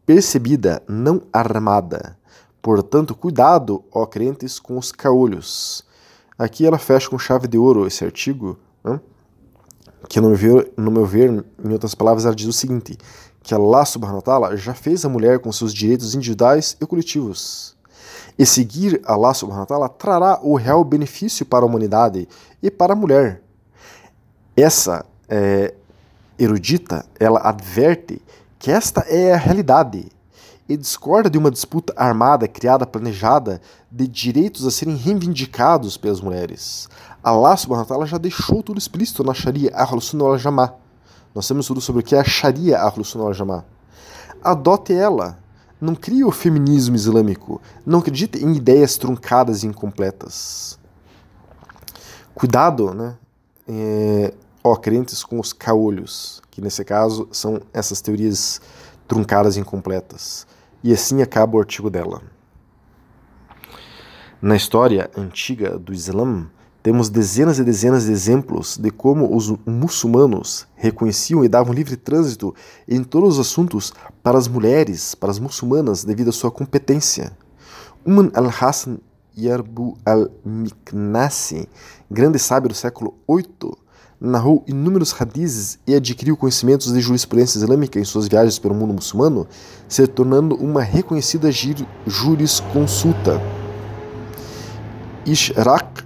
percebida, 0.05 0.83
não 0.89 1.23
armada. 1.33 2.19
Portanto, 2.61 3.15
cuidado, 3.15 3.85
ó 3.93 4.05
crentes, 4.05 4.59
com 4.59 4.77
os 4.77 4.91
caolhos. 4.91 5.85
Aqui 6.37 6.67
ela 6.67 6.79
fecha 6.79 7.09
com 7.09 7.19
chave 7.19 7.47
de 7.47 7.57
ouro 7.57 7.87
esse 7.87 8.05
artigo, 8.05 8.59
né? 8.83 8.99
que 10.09 10.21
no 10.21 10.29
meu, 10.29 10.37
ver, 10.37 10.73
no 10.77 10.91
meu 10.91 11.07
ver, 11.07 11.45
em 11.65 11.73
outras 11.73 11.95
palavras, 11.95 12.25
ela 12.25 12.35
diz 12.35 12.49
o 12.49 12.53
seguinte, 12.53 12.99
que 13.43 13.55
Allah 13.55 13.85
subhanahu 13.85 14.17
wa 14.17 14.23
ta'ala 14.23 14.57
já 14.57 14.75
fez 14.75 15.05
a 15.05 15.09
mulher 15.09 15.39
com 15.39 15.53
seus 15.53 15.73
direitos 15.73 16.15
individuais 16.15 16.77
e 16.81 16.87
coletivos. 16.87 17.74
E 18.39 18.45
seguir 18.45 19.01
Allah 19.05 19.33
subhanahu 19.33 19.61
wa 19.61 19.67
ta'ala 19.67 19.89
trará 19.89 20.41
o 20.43 20.57
real 20.57 20.83
benefício 20.83 21.47
para 21.47 21.65
a 21.65 21.69
humanidade 21.69 22.29
e 22.63 22.71
para 22.71 22.93
a 22.93 22.97
mulher. 22.97 23.43
Essa 24.57 25.05
é, 25.29 25.75
erudita, 26.39 27.05
ela 27.19 27.41
adverte 27.41 28.21
que 28.59 28.71
esta 28.71 29.03
é 29.03 29.33
a 29.33 29.37
realidade 29.37 30.09
e 30.69 30.77
discorda 30.77 31.29
de 31.29 31.37
uma 31.37 31.51
disputa 31.51 31.93
armada, 31.97 32.49
criada, 32.49 32.87
planejada, 32.87 33.61
de 33.91 34.09
direitos 34.09 34.67
a 34.67 34.71
serem 34.71 34.97
reivindicados 34.97 35.97
pelas 35.97 36.21
mulheres. 36.21 36.89
Allah 37.23 37.57
subhanahu 37.57 37.85
wa 37.85 37.89
ta'ala 37.89 38.07
já 38.07 38.19
deixou 38.19 38.63
tudo 38.63 38.79
explícito 38.79 39.23
na 39.23 39.35
Sharia 39.35 39.71
Ahlul 39.75 40.01
Sunnah 40.01 40.25
wal 40.25 40.39
Jama'ah. 40.39 40.75
Nós 41.35 41.47
temos 41.47 41.67
tudo 41.67 41.81
sobre 41.81 42.01
o 42.01 42.05
que 42.05 42.15
é 42.15 42.21
a 42.21 42.25
Sharia 42.25 42.79
Ahlul 42.79 43.05
Sunnah 43.05 43.25
wal 43.25 43.35
Jama'ah. 43.35 43.65
Adote 44.43 44.93
ela. 44.93 45.39
Não 45.85 45.95
crie 45.95 46.25
o 46.25 46.31
feminismo 46.31 46.97
islâmico. 46.97 47.61
Não 47.85 47.99
acredite 47.99 48.43
em 48.43 48.57
ideias 48.57 48.97
truncadas 48.97 49.63
e 49.63 49.67
incompletas. 49.67 50.79
Cuidado, 52.35 52.95
né? 52.95 53.19
É, 53.69 54.33
ó, 54.63 54.75
crentes 54.77 55.23
com 55.23 55.39
os 55.39 55.53
caolhos 55.53 56.43
que 56.51 56.63
nesse 56.63 56.83
caso 56.87 57.29
são 57.31 57.61
essas 57.71 58.01
teorias 58.01 58.63
truncadas 59.07 59.59
e 59.59 59.61
incompletas. 59.61 60.47
E 60.83 60.91
assim 60.91 61.21
acaba 61.21 61.59
o 61.59 61.61
artigo 61.61 61.91
dela. 61.91 62.23
Na 64.41 64.57
história 64.57 65.11
antiga 65.15 65.79
do 65.79 65.93
Islã, 65.93 66.47
temos 66.85 67.09
dezenas 67.09 67.59
e 67.59 67.65
dezenas 67.65 68.05
de 68.05 68.13
exemplos 68.13 68.77
de 68.77 68.91
como 68.91 69.35
os 69.35 69.55
muçulmanos 69.65 70.67
reconheciam 70.75 71.43
e 71.43 71.49
davam 71.49 71.73
livre 71.73 71.97
trânsito 71.97 72.55
em 72.87 73.03
todos 73.03 73.39
os 73.39 73.41
assuntos 73.41 73.91
para 74.23 74.37
as 74.37 74.47
mulheres, 74.47 75.15
para 75.15 75.31
as 75.31 75.39
muçulmanas, 75.39 76.05
devido 76.05 76.29
à 76.29 76.33
sua 76.33 76.51
competência. 76.51 77.33
Uman 78.05 78.31
al-Hassan 78.35 78.99
Yarbu 79.35 79.97
al-Miknasi, 80.05 81.67
grande 82.11 82.39
sábio 82.39 82.69
do 82.69 82.75
século 82.75 83.15
VIII, 83.27 83.73
narrou 84.21 84.63
inúmeros 84.67 85.19
hadizes 85.19 85.79
e 85.87 85.95
adquiriu 85.95 86.37
conhecimentos 86.37 86.93
de 86.93 87.01
jurisprudência 87.01 87.57
islâmica 87.57 87.99
em 87.99 88.05
suas 88.05 88.29
viagens 88.29 88.59
pelo 88.59 88.75
mundo 88.75 88.93
muçulmano, 88.93 89.47
se 89.89 90.07
tornando 90.07 90.55
uma 90.57 90.83
reconhecida 90.83 91.49
jurisconsulta. 92.07 93.41
Ishraq 95.25 96.05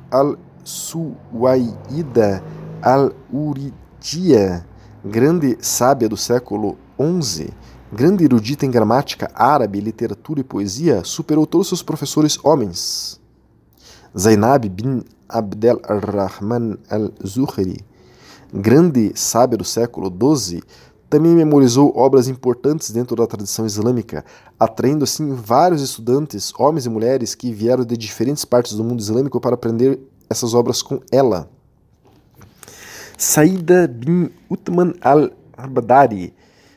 al-Suwaida 0.69 2.45
al-Uridia, 2.83 4.67
grande 5.03 5.57
sábia 5.61 6.09
do 6.09 6.17
século 6.17 6.77
XI, 7.01 7.51
grande 7.91 8.25
erudita 8.25 8.67
em 8.67 8.71
gramática 8.71 9.31
árabe, 9.35 9.81
literatura 9.81 10.41
e 10.41 10.45
poesia, 10.45 11.03
superou 11.05 11.47
todos 11.47 11.69
seus 11.69 11.83
professores 11.83 12.39
homens. 12.45 13.19
Zainab 14.17 14.69
bin 14.69 15.03
Abdel 15.29 15.81
Rahman 15.83 16.77
al-Zuhri, 16.91 17.85
grande 18.53 19.13
sábia 19.15 19.57
do 19.57 19.65
século 19.65 20.13
XII, 20.37 20.63
também 21.11 21.35
memorizou 21.35 21.97
obras 21.97 22.29
importantes 22.29 22.91
dentro 22.91 23.17
da 23.17 23.27
tradição 23.27 23.65
islâmica, 23.65 24.23
atraindo 24.61 25.05
assim 25.05 25.33
vários 25.33 25.81
estudantes, 25.81 26.53
homens 26.59 26.85
e 26.85 26.91
mulheres, 26.91 27.35
que 27.35 27.51
vieram 27.51 27.83
de 27.83 27.97
diferentes 27.97 28.45
partes 28.45 28.75
do 28.75 28.85
mundo 28.85 29.01
islâmico 29.01 29.41
para 29.41 29.55
aprender 29.55 29.99
essas 30.29 30.55
obras 30.55 30.83
com 30.83 31.01
ela. 31.11 31.49
Saida 33.17 33.89
bin 33.89 34.31
Uthman 34.49 34.95
al-Abdari, 35.01 36.35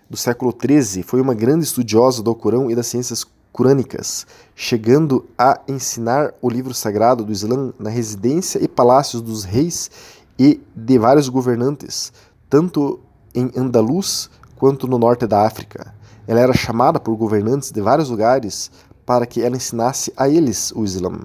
do 0.09 0.17
século 0.17 0.53
XIII, 0.53 1.03
foi 1.03 1.21
uma 1.21 1.33
grande 1.33 1.63
estudiosa 1.63 2.23
do 2.23 2.33
Corão 2.33 2.69
e 2.69 2.75
das 2.75 2.87
ciências 2.87 3.25
corânicas, 3.51 4.25
chegando 4.55 5.25
a 5.37 5.59
ensinar 5.67 6.33
o 6.41 6.49
livro 6.49 6.73
sagrado 6.73 7.23
do 7.23 7.31
Islã 7.31 7.73
na 7.77 7.89
residência 7.89 8.63
e 8.63 8.67
palácios 8.67 9.21
dos 9.21 9.43
reis 9.43 9.91
e 10.39 10.59
de 10.75 10.97
vários 10.97 11.29
governantes, 11.29 12.11
tanto 12.49 12.99
em 13.35 13.51
Andaluz 13.55 14.29
quanto 14.55 14.87
no 14.87 14.97
norte 14.97 15.27
da 15.27 15.45
África. 15.45 15.93
Ela 16.27 16.39
era 16.39 16.53
chamada 16.53 16.99
por 16.99 17.15
governantes 17.15 17.71
de 17.71 17.81
vários 17.81 18.09
lugares 18.09 18.71
para 19.05 19.25
que 19.25 19.41
ela 19.41 19.57
ensinasse 19.57 20.13
a 20.15 20.29
eles 20.29 20.71
o 20.75 20.83
Islã. 20.83 21.19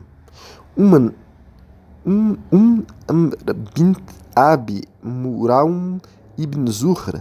Uman 0.76 1.12
um, 2.06 2.36
um 2.52 3.30
bint 3.74 3.98
Abi 4.34 4.84
Muraum 5.02 5.98
ibn 6.38 6.70
Zuhr, 6.70 7.20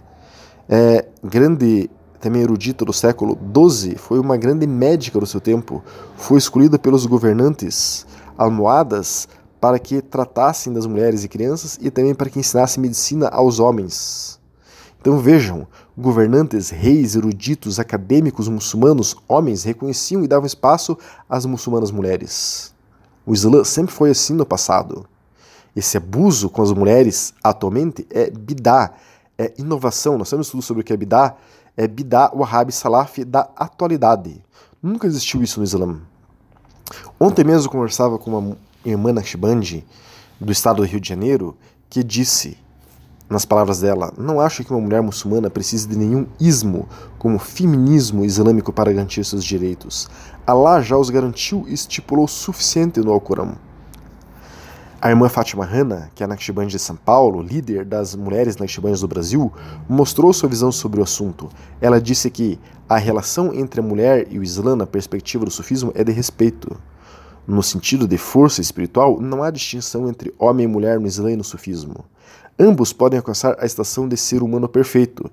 é, 0.69 1.07
grande 1.23 1.89
também 2.19 2.41
erudita 2.41 2.83
do 2.83 2.93
século 2.93 3.37
XII, 3.53 3.97
foi 3.97 4.19
uma 4.19 4.35
grande 4.35 4.67
médica 4.67 5.19
do 5.19 5.25
seu 5.25 5.39
tempo. 5.39 5.83
Foi 6.17 6.37
escolhida 6.37 6.77
pelos 6.77 7.05
governantes 7.05 8.05
almohadas 8.37 9.27
para 9.61 9.79
que 9.79 10.01
tratassem 10.01 10.73
das 10.73 10.85
mulheres 10.85 11.23
e 11.23 11.27
crianças 11.27 11.79
e 11.81 11.89
também 11.89 12.13
para 12.13 12.29
que 12.29 12.39
ensinasse 12.39 12.79
medicina 12.79 13.27
aos 13.29 13.59
homens. 13.59 14.39
Então 14.99 15.19
vejam, 15.19 15.67
governantes, 15.97 16.69
reis, 16.69 17.15
eruditos, 17.15 17.79
acadêmicos 17.79 18.47
muçulmanos, 18.47 19.15
homens 19.27 19.63
reconheciam 19.63 20.23
e 20.23 20.27
davam 20.27 20.47
espaço 20.47 20.97
às 21.29 21.45
muçulmanas 21.45 21.91
mulheres. 21.91 22.74
O 23.25 23.33
Islã 23.33 23.63
sempre 23.63 23.93
foi 23.93 24.11
assim 24.11 24.33
no 24.33 24.45
passado. 24.45 25.05
Esse 25.75 25.97
abuso 25.97 26.49
com 26.49 26.61
as 26.61 26.71
mulheres 26.71 27.33
atualmente 27.43 28.05
é 28.09 28.29
bidá, 28.29 28.93
é 29.37 29.53
inovação. 29.57 30.17
Nós 30.17 30.29
temos 30.29 30.47
estudo 30.47 30.61
sobre 30.61 30.81
o 30.81 30.83
que 30.83 30.93
é 30.93 30.97
bidá, 30.97 31.35
é 31.75 31.87
bidá 31.87 32.31
wahhabi 32.33 32.71
salaf 32.71 33.23
da 33.25 33.49
atualidade. 33.55 34.41
Nunca 34.81 35.07
existiu 35.07 35.41
isso 35.43 35.59
no 35.59 35.65
Islã. 35.65 35.99
Ontem 37.19 37.43
mesmo 37.43 37.67
eu 37.67 37.71
conversava 37.71 38.17
com 38.19 38.37
uma 38.37 38.57
irmã 38.85 39.11
Naqshbandi 39.11 39.85
do 40.39 40.51
estado 40.51 40.77
do 40.77 40.83
Rio 40.83 40.99
de 40.99 41.09
Janeiro 41.09 41.57
que 41.89 42.03
disse 42.03 42.57
nas 43.27 43.43
palavras 43.43 43.79
dela, 43.79 44.13
não 44.17 44.39
acho 44.39 44.63
que 44.63 44.71
uma 44.71 44.79
mulher 44.79 45.01
muçulmana 45.01 45.49
precise 45.49 45.87
de 45.87 45.97
nenhum 45.97 46.27
ismo, 46.39 46.87
como 47.17 47.39
feminismo 47.39 48.23
islâmico 48.23 48.71
para 48.71 48.93
garantir 48.93 49.25
seus 49.25 49.43
direitos. 49.43 50.07
Allah 50.47 50.79
já 50.79 50.95
os 50.95 51.09
garantiu 51.09 51.65
e 51.67 51.73
estipulou 51.73 52.25
o 52.25 52.27
suficiente 52.27 52.99
no 52.99 53.11
Alcorão. 53.11 53.57
A 55.01 55.09
irmã 55.09 55.27
Fátima 55.27 55.65
Hanna, 55.65 56.11
que 56.13 56.23
é 56.23 56.27
Naqshband 56.27 56.67
de 56.67 56.77
São 56.77 56.95
Paulo, 56.95 57.41
líder 57.41 57.83
das 57.83 58.15
mulheres 58.15 58.55
Naqshbands 58.55 59.01
do 59.01 59.07
Brasil, 59.07 59.51
mostrou 59.89 60.31
sua 60.31 60.47
visão 60.47 60.71
sobre 60.71 60.99
o 60.99 61.03
assunto. 61.03 61.49
Ela 61.81 61.99
disse 61.99 62.29
que 62.29 62.59
a 62.87 62.97
relação 62.97 63.51
entre 63.55 63.79
a 63.79 63.83
mulher 63.83 64.27
e 64.29 64.37
o 64.37 64.43
Islã 64.43 64.75
na 64.75 64.85
perspectiva 64.85 65.45
do 65.45 65.51
sufismo 65.51 65.91
é 65.95 66.03
de 66.03 66.11
respeito. 66.11 66.77
No 67.47 67.63
sentido 67.63 68.07
de 68.07 68.17
força 68.17 68.61
espiritual, 68.61 69.19
não 69.19 69.41
há 69.41 69.49
distinção 69.49 70.07
entre 70.07 70.31
homem 70.37 70.65
e 70.65 70.67
mulher 70.67 70.99
no 70.99 71.07
Islã 71.07 71.31
e 71.31 71.35
no 71.35 71.43
sufismo. 71.43 72.05
Ambos 72.57 72.93
podem 72.93 73.17
alcançar 73.17 73.57
a 73.59 73.65
estação 73.65 74.07
de 74.07 74.15
ser 74.15 74.43
humano 74.43 74.69
perfeito. 74.69 75.29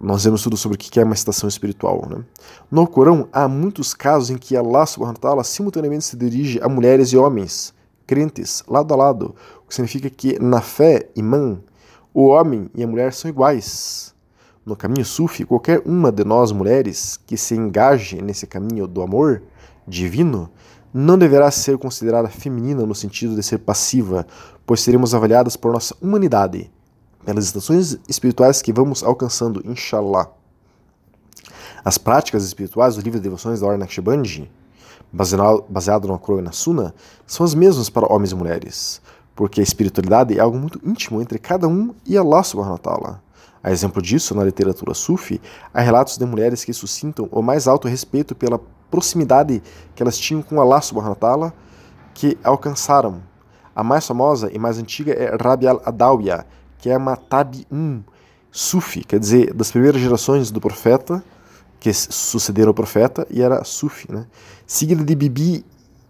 Nós 0.00 0.24
vemos 0.24 0.42
tudo 0.42 0.56
sobre 0.56 0.76
o 0.76 0.78
que 0.78 1.00
é 1.00 1.04
uma 1.04 1.14
estação 1.14 1.48
espiritual. 1.48 2.06
Né? 2.08 2.24
No 2.70 2.86
Corão, 2.86 3.28
há 3.32 3.48
muitos 3.48 3.94
casos 3.94 4.30
em 4.30 4.36
que 4.36 4.56
Allah 4.56 4.84
subhanahu 4.86 5.18
wa 5.22 5.44
simultaneamente 5.44 6.04
se 6.04 6.16
dirige 6.16 6.60
a 6.62 6.68
mulheres 6.68 7.08
e 7.12 7.16
homens, 7.16 7.74
crentes, 8.06 8.62
lado 8.68 8.92
a 8.92 8.96
lado, 8.96 9.34
o 9.64 9.68
que 9.68 9.74
significa 9.74 10.10
que 10.10 10.38
na 10.38 10.60
fé, 10.60 11.08
imã, 11.16 11.58
o 12.12 12.26
homem 12.26 12.70
e 12.74 12.82
a 12.82 12.86
mulher 12.86 13.12
são 13.12 13.28
iguais. 13.28 14.14
No 14.64 14.76
caminho 14.76 15.04
sufi, 15.04 15.44
qualquer 15.44 15.82
uma 15.86 16.10
de 16.10 16.24
nós 16.24 16.52
mulheres 16.52 17.18
que 17.26 17.36
se 17.36 17.54
engaje 17.54 18.20
nesse 18.20 18.46
caminho 18.46 18.86
do 18.86 19.00
amor 19.02 19.42
divino 19.86 20.50
não 20.92 21.18
deverá 21.18 21.50
ser 21.50 21.78
considerada 21.78 22.28
feminina 22.28 22.86
no 22.86 22.94
sentido 22.94 23.34
de 23.34 23.42
ser 23.42 23.58
passiva, 23.58 24.26
pois 24.64 24.80
seremos 24.80 25.14
avaliadas 25.14 25.56
por 25.56 25.72
nossa 25.72 25.94
humanidade, 26.00 26.70
pelas 27.26 27.44
estações 27.44 27.98
espirituais 28.08 28.62
que 28.62 28.72
vamos 28.72 29.02
alcançando, 29.02 29.60
inshallah. 29.66 30.30
As 31.84 31.98
práticas 31.98 32.44
espirituais 32.44 32.94
do 32.94 33.02
livro 33.02 33.18
de 33.18 33.24
devoções 33.24 33.60
da 33.60 33.66
Ordem 33.66 33.80
Naqshbandi, 33.80 34.50
baseado 35.12 36.06
no 36.06 36.14
Akro 36.14 36.38
e 36.38 36.42
na 36.42 36.52
Sunna, 36.52 36.94
são 37.26 37.44
as 37.44 37.52
mesmas 37.52 37.90
para 37.90 38.10
homens 38.10 38.30
e 38.30 38.34
mulheres, 38.36 39.02
porque 39.34 39.60
a 39.60 39.62
espiritualidade 39.62 40.38
é 40.38 40.40
algo 40.40 40.56
muito 40.56 40.80
íntimo 40.84 41.20
entre 41.20 41.38
cada 41.38 41.66
um 41.66 41.92
e 42.06 42.16
Allah 42.16 42.44
subhanahu 42.44 42.74
wa 42.74 42.78
ta'ala. 42.78 43.22
A 43.60 43.72
exemplo 43.72 44.00
disso, 44.00 44.32
na 44.32 44.44
literatura 44.44 44.94
sufi, 44.94 45.40
há 45.74 45.80
relatos 45.80 46.16
de 46.16 46.24
mulheres 46.24 46.64
que 46.64 46.72
suscitam 46.72 47.28
o 47.32 47.42
mais 47.42 47.66
alto 47.66 47.88
respeito 47.88 48.36
pela 48.36 48.60
proximidade 48.88 49.60
que 49.96 50.02
elas 50.02 50.16
tinham 50.16 50.42
com 50.42 50.60
Allah 50.60 50.80
subhanahu 50.80 51.10
wa 51.10 51.16
ta'ala, 51.16 51.54
que 52.14 52.38
alcançaram. 52.44 53.20
A 53.74 53.82
mais 53.82 54.06
famosa 54.06 54.48
e 54.52 54.58
mais 54.58 54.78
antiga 54.78 55.12
é 55.12 55.36
Rabi 55.36 55.66
al-Adawiya, 55.66 56.46
que 56.78 56.90
é 56.90 56.96
uma 56.96 57.16
tabi'um 57.16 58.02
sufi, 58.50 59.04
quer 59.04 59.18
dizer, 59.18 59.52
das 59.52 59.70
primeiras 59.70 60.00
gerações 60.00 60.50
do 60.50 60.60
profeta, 60.60 61.22
que 61.78 61.92
sucederam 61.92 62.70
o 62.70 62.74
profeta, 62.74 63.26
e 63.30 63.42
era 63.42 63.62
sufi, 63.64 64.10
né? 64.10 64.26
Seguida 64.66 65.04
de 65.04 65.14
Bibi 65.14 65.64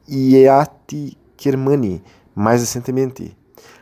Iati 0.09 1.19
Kermani, 1.37 2.03
mais 2.35 2.61
recentemente. 2.61 3.37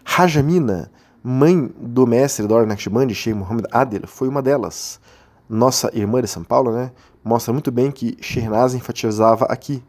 Rajamina, 0.04 0.90
mãe 1.22 1.70
do 1.78 2.06
mestre 2.06 2.46
da 2.46 2.54
Ordem 2.54 2.68
Naqshbandi, 2.68 3.14
Sheikh 3.14 3.38
Muhammad 3.38 3.66
Adil, 3.70 4.06
foi 4.06 4.28
uma 4.28 4.42
delas. 4.42 5.00
Nossa 5.48 5.90
irmã 5.94 6.20
de 6.22 6.28
São 6.28 6.42
Paulo, 6.42 6.72
né? 6.72 6.90
mostra 7.24 7.52
muito 7.52 7.72
bem 7.72 7.90
que 7.90 8.16
Shernaz 8.20 8.74
enfatizava 8.74 9.46
aqui. 9.46 9.82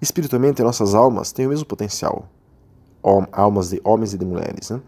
Espiritualmente, 0.00 0.62
nossas 0.62 0.94
almas 0.94 1.32
têm 1.32 1.46
o 1.46 1.50
mesmo 1.50 1.66
potencial, 1.66 2.28
almas 3.32 3.70
de 3.70 3.80
homens 3.84 4.14
e 4.14 4.18
de 4.18 4.24
mulheres. 4.24 4.70
Né? 4.70 4.80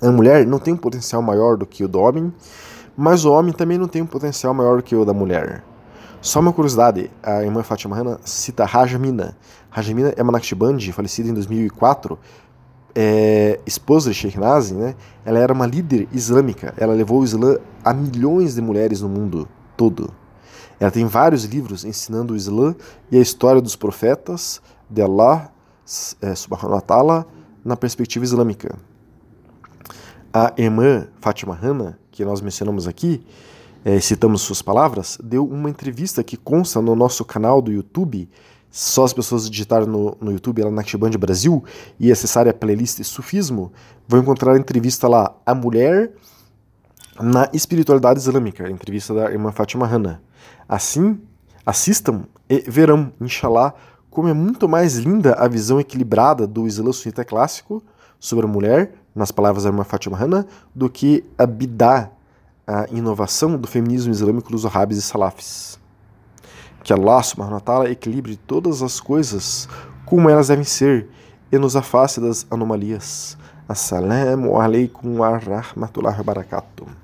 A 0.00 0.10
mulher 0.10 0.46
não 0.46 0.58
tem 0.58 0.74
um 0.74 0.76
potencial 0.76 1.22
maior 1.22 1.56
do 1.56 1.66
que 1.66 1.84
o 1.84 1.88
do 1.88 2.00
homem, 2.00 2.32
mas 2.96 3.24
o 3.24 3.32
homem 3.32 3.52
também 3.52 3.78
não 3.78 3.88
tem 3.88 4.02
um 4.02 4.06
potencial 4.06 4.52
maior 4.52 4.78
do 4.78 4.82
que 4.82 4.94
o 4.94 5.04
da 5.04 5.12
mulher. 5.12 5.64
Só 6.20 6.40
uma 6.40 6.52
curiosidade, 6.52 7.10
a 7.22 7.42
irmã 7.42 7.62
Fatima 7.62 7.96
Hanna 7.96 8.18
cita 8.24 8.64
Rajamina. 8.64 9.36
Rajamina 9.70 10.14
é 10.16 10.22
uma 10.22 10.32
Naqshbandi, 10.32 10.90
falecida 10.92 11.28
em 11.28 11.34
2004, 11.34 12.18
é, 12.94 13.60
esposa 13.66 14.10
de 14.10 14.16
Sheikh 14.16 14.38
Nazi, 14.38 14.74
né? 14.74 14.94
ela 15.24 15.38
era 15.38 15.52
uma 15.52 15.66
líder 15.66 16.08
islâmica, 16.12 16.72
ela 16.76 16.94
levou 16.94 17.20
o 17.20 17.24
Islã 17.24 17.58
a 17.84 17.92
milhões 17.92 18.54
de 18.54 18.62
mulheres 18.62 19.00
no 19.00 19.08
mundo 19.08 19.48
todo. 19.76 20.12
Ela 20.78 20.90
tem 20.90 21.04
vários 21.06 21.44
livros 21.44 21.84
ensinando 21.84 22.34
o 22.34 22.36
Islã 22.36 22.74
e 23.10 23.16
a 23.16 23.20
história 23.20 23.60
dos 23.60 23.76
profetas 23.76 24.62
de 24.88 25.02
Allah 25.02 25.50
é, 26.22 26.34
subhanahu 26.34 26.74
wa 26.74 26.80
ta'ala 26.80 27.26
na 27.64 27.76
perspectiva 27.76 28.24
islâmica. 28.24 28.76
A 30.36 30.52
irmã 30.56 31.06
Fátima 31.20 31.54
Hanna, 31.54 31.96
que 32.10 32.24
nós 32.24 32.40
mencionamos 32.40 32.88
aqui, 32.88 33.24
é, 33.84 34.00
citamos 34.00 34.42
suas 34.42 34.60
palavras, 34.60 35.16
deu 35.22 35.46
uma 35.46 35.70
entrevista 35.70 36.24
que 36.24 36.36
consta 36.36 36.82
no 36.82 36.96
nosso 36.96 37.24
canal 37.24 37.62
do 37.62 37.70
YouTube. 37.70 38.28
Só 38.68 39.04
as 39.04 39.12
pessoas 39.12 39.48
digitarem 39.48 39.86
no, 39.86 40.16
no 40.20 40.32
YouTube, 40.32 40.60
ela 40.60 40.72
Naqshband 40.72 41.12
Brasil, 41.12 41.62
e 42.00 42.10
acessarem 42.10 42.50
a 42.50 42.52
playlist 42.52 43.00
Sufismo, 43.04 43.72
vão 44.08 44.22
encontrar 44.22 44.54
a 44.54 44.58
entrevista 44.58 45.06
lá, 45.06 45.36
A 45.46 45.54
Mulher 45.54 46.10
na 47.20 47.48
Espiritualidade 47.52 48.18
Islâmica, 48.18 48.66
a 48.66 48.70
entrevista 48.72 49.14
da 49.14 49.30
irmã 49.30 49.52
Fátima 49.52 49.86
Hanna. 49.86 50.20
Assim, 50.68 51.20
assistam 51.64 52.24
e 52.50 52.58
verão, 52.68 53.12
inshallah, 53.20 53.72
como 54.10 54.26
é 54.26 54.34
muito 54.34 54.68
mais 54.68 54.96
linda 54.96 55.34
a 55.34 55.46
visão 55.46 55.78
equilibrada 55.78 56.44
do 56.44 56.66
Islã 56.66 56.90
sunita 56.92 57.24
clássico 57.24 57.80
sobre 58.18 58.46
a 58.46 58.48
mulher, 58.48 58.94
nas 59.14 59.30
palavras 59.30 59.64
da 59.64 59.70
irmã 59.70 59.84
Fatima 59.84 60.16
Hanna, 60.16 60.46
do 60.74 60.90
que 60.90 61.24
a 61.38 61.46
bidá, 61.46 62.10
a 62.66 62.86
inovação 62.90 63.56
do 63.56 63.68
feminismo 63.68 64.12
islâmico 64.12 64.50
dos 64.50 64.64
wahhabis 64.64 64.98
e 64.98 65.02
salafis. 65.02 65.78
Que 66.82 66.92
Allah 66.92 67.22
subhanahu 67.22 67.54
wa 67.54 67.60
ta'ala 67.60 67.90
equilibre 67.90 68.36
todas 68.36 68.82
as 68.82 69.00
coisas 69.00 69.68
como 70.04 70.28
elas 70.28 70.48
devem 70.48 70.64
ser 70.64 71.08
e 71.50 71.58
nos 71.58 71.76
afaste 71.76 72.20
das 72.20 72.46
anomalias. 72.50 73.38
Assalamu 73.68 74.60
alaikum 74.60 75.20
wa 75.20 75.38
rahmatullahi 75.38 76.18
wa 76.18 76.24
barakatuh. 76.24 77.03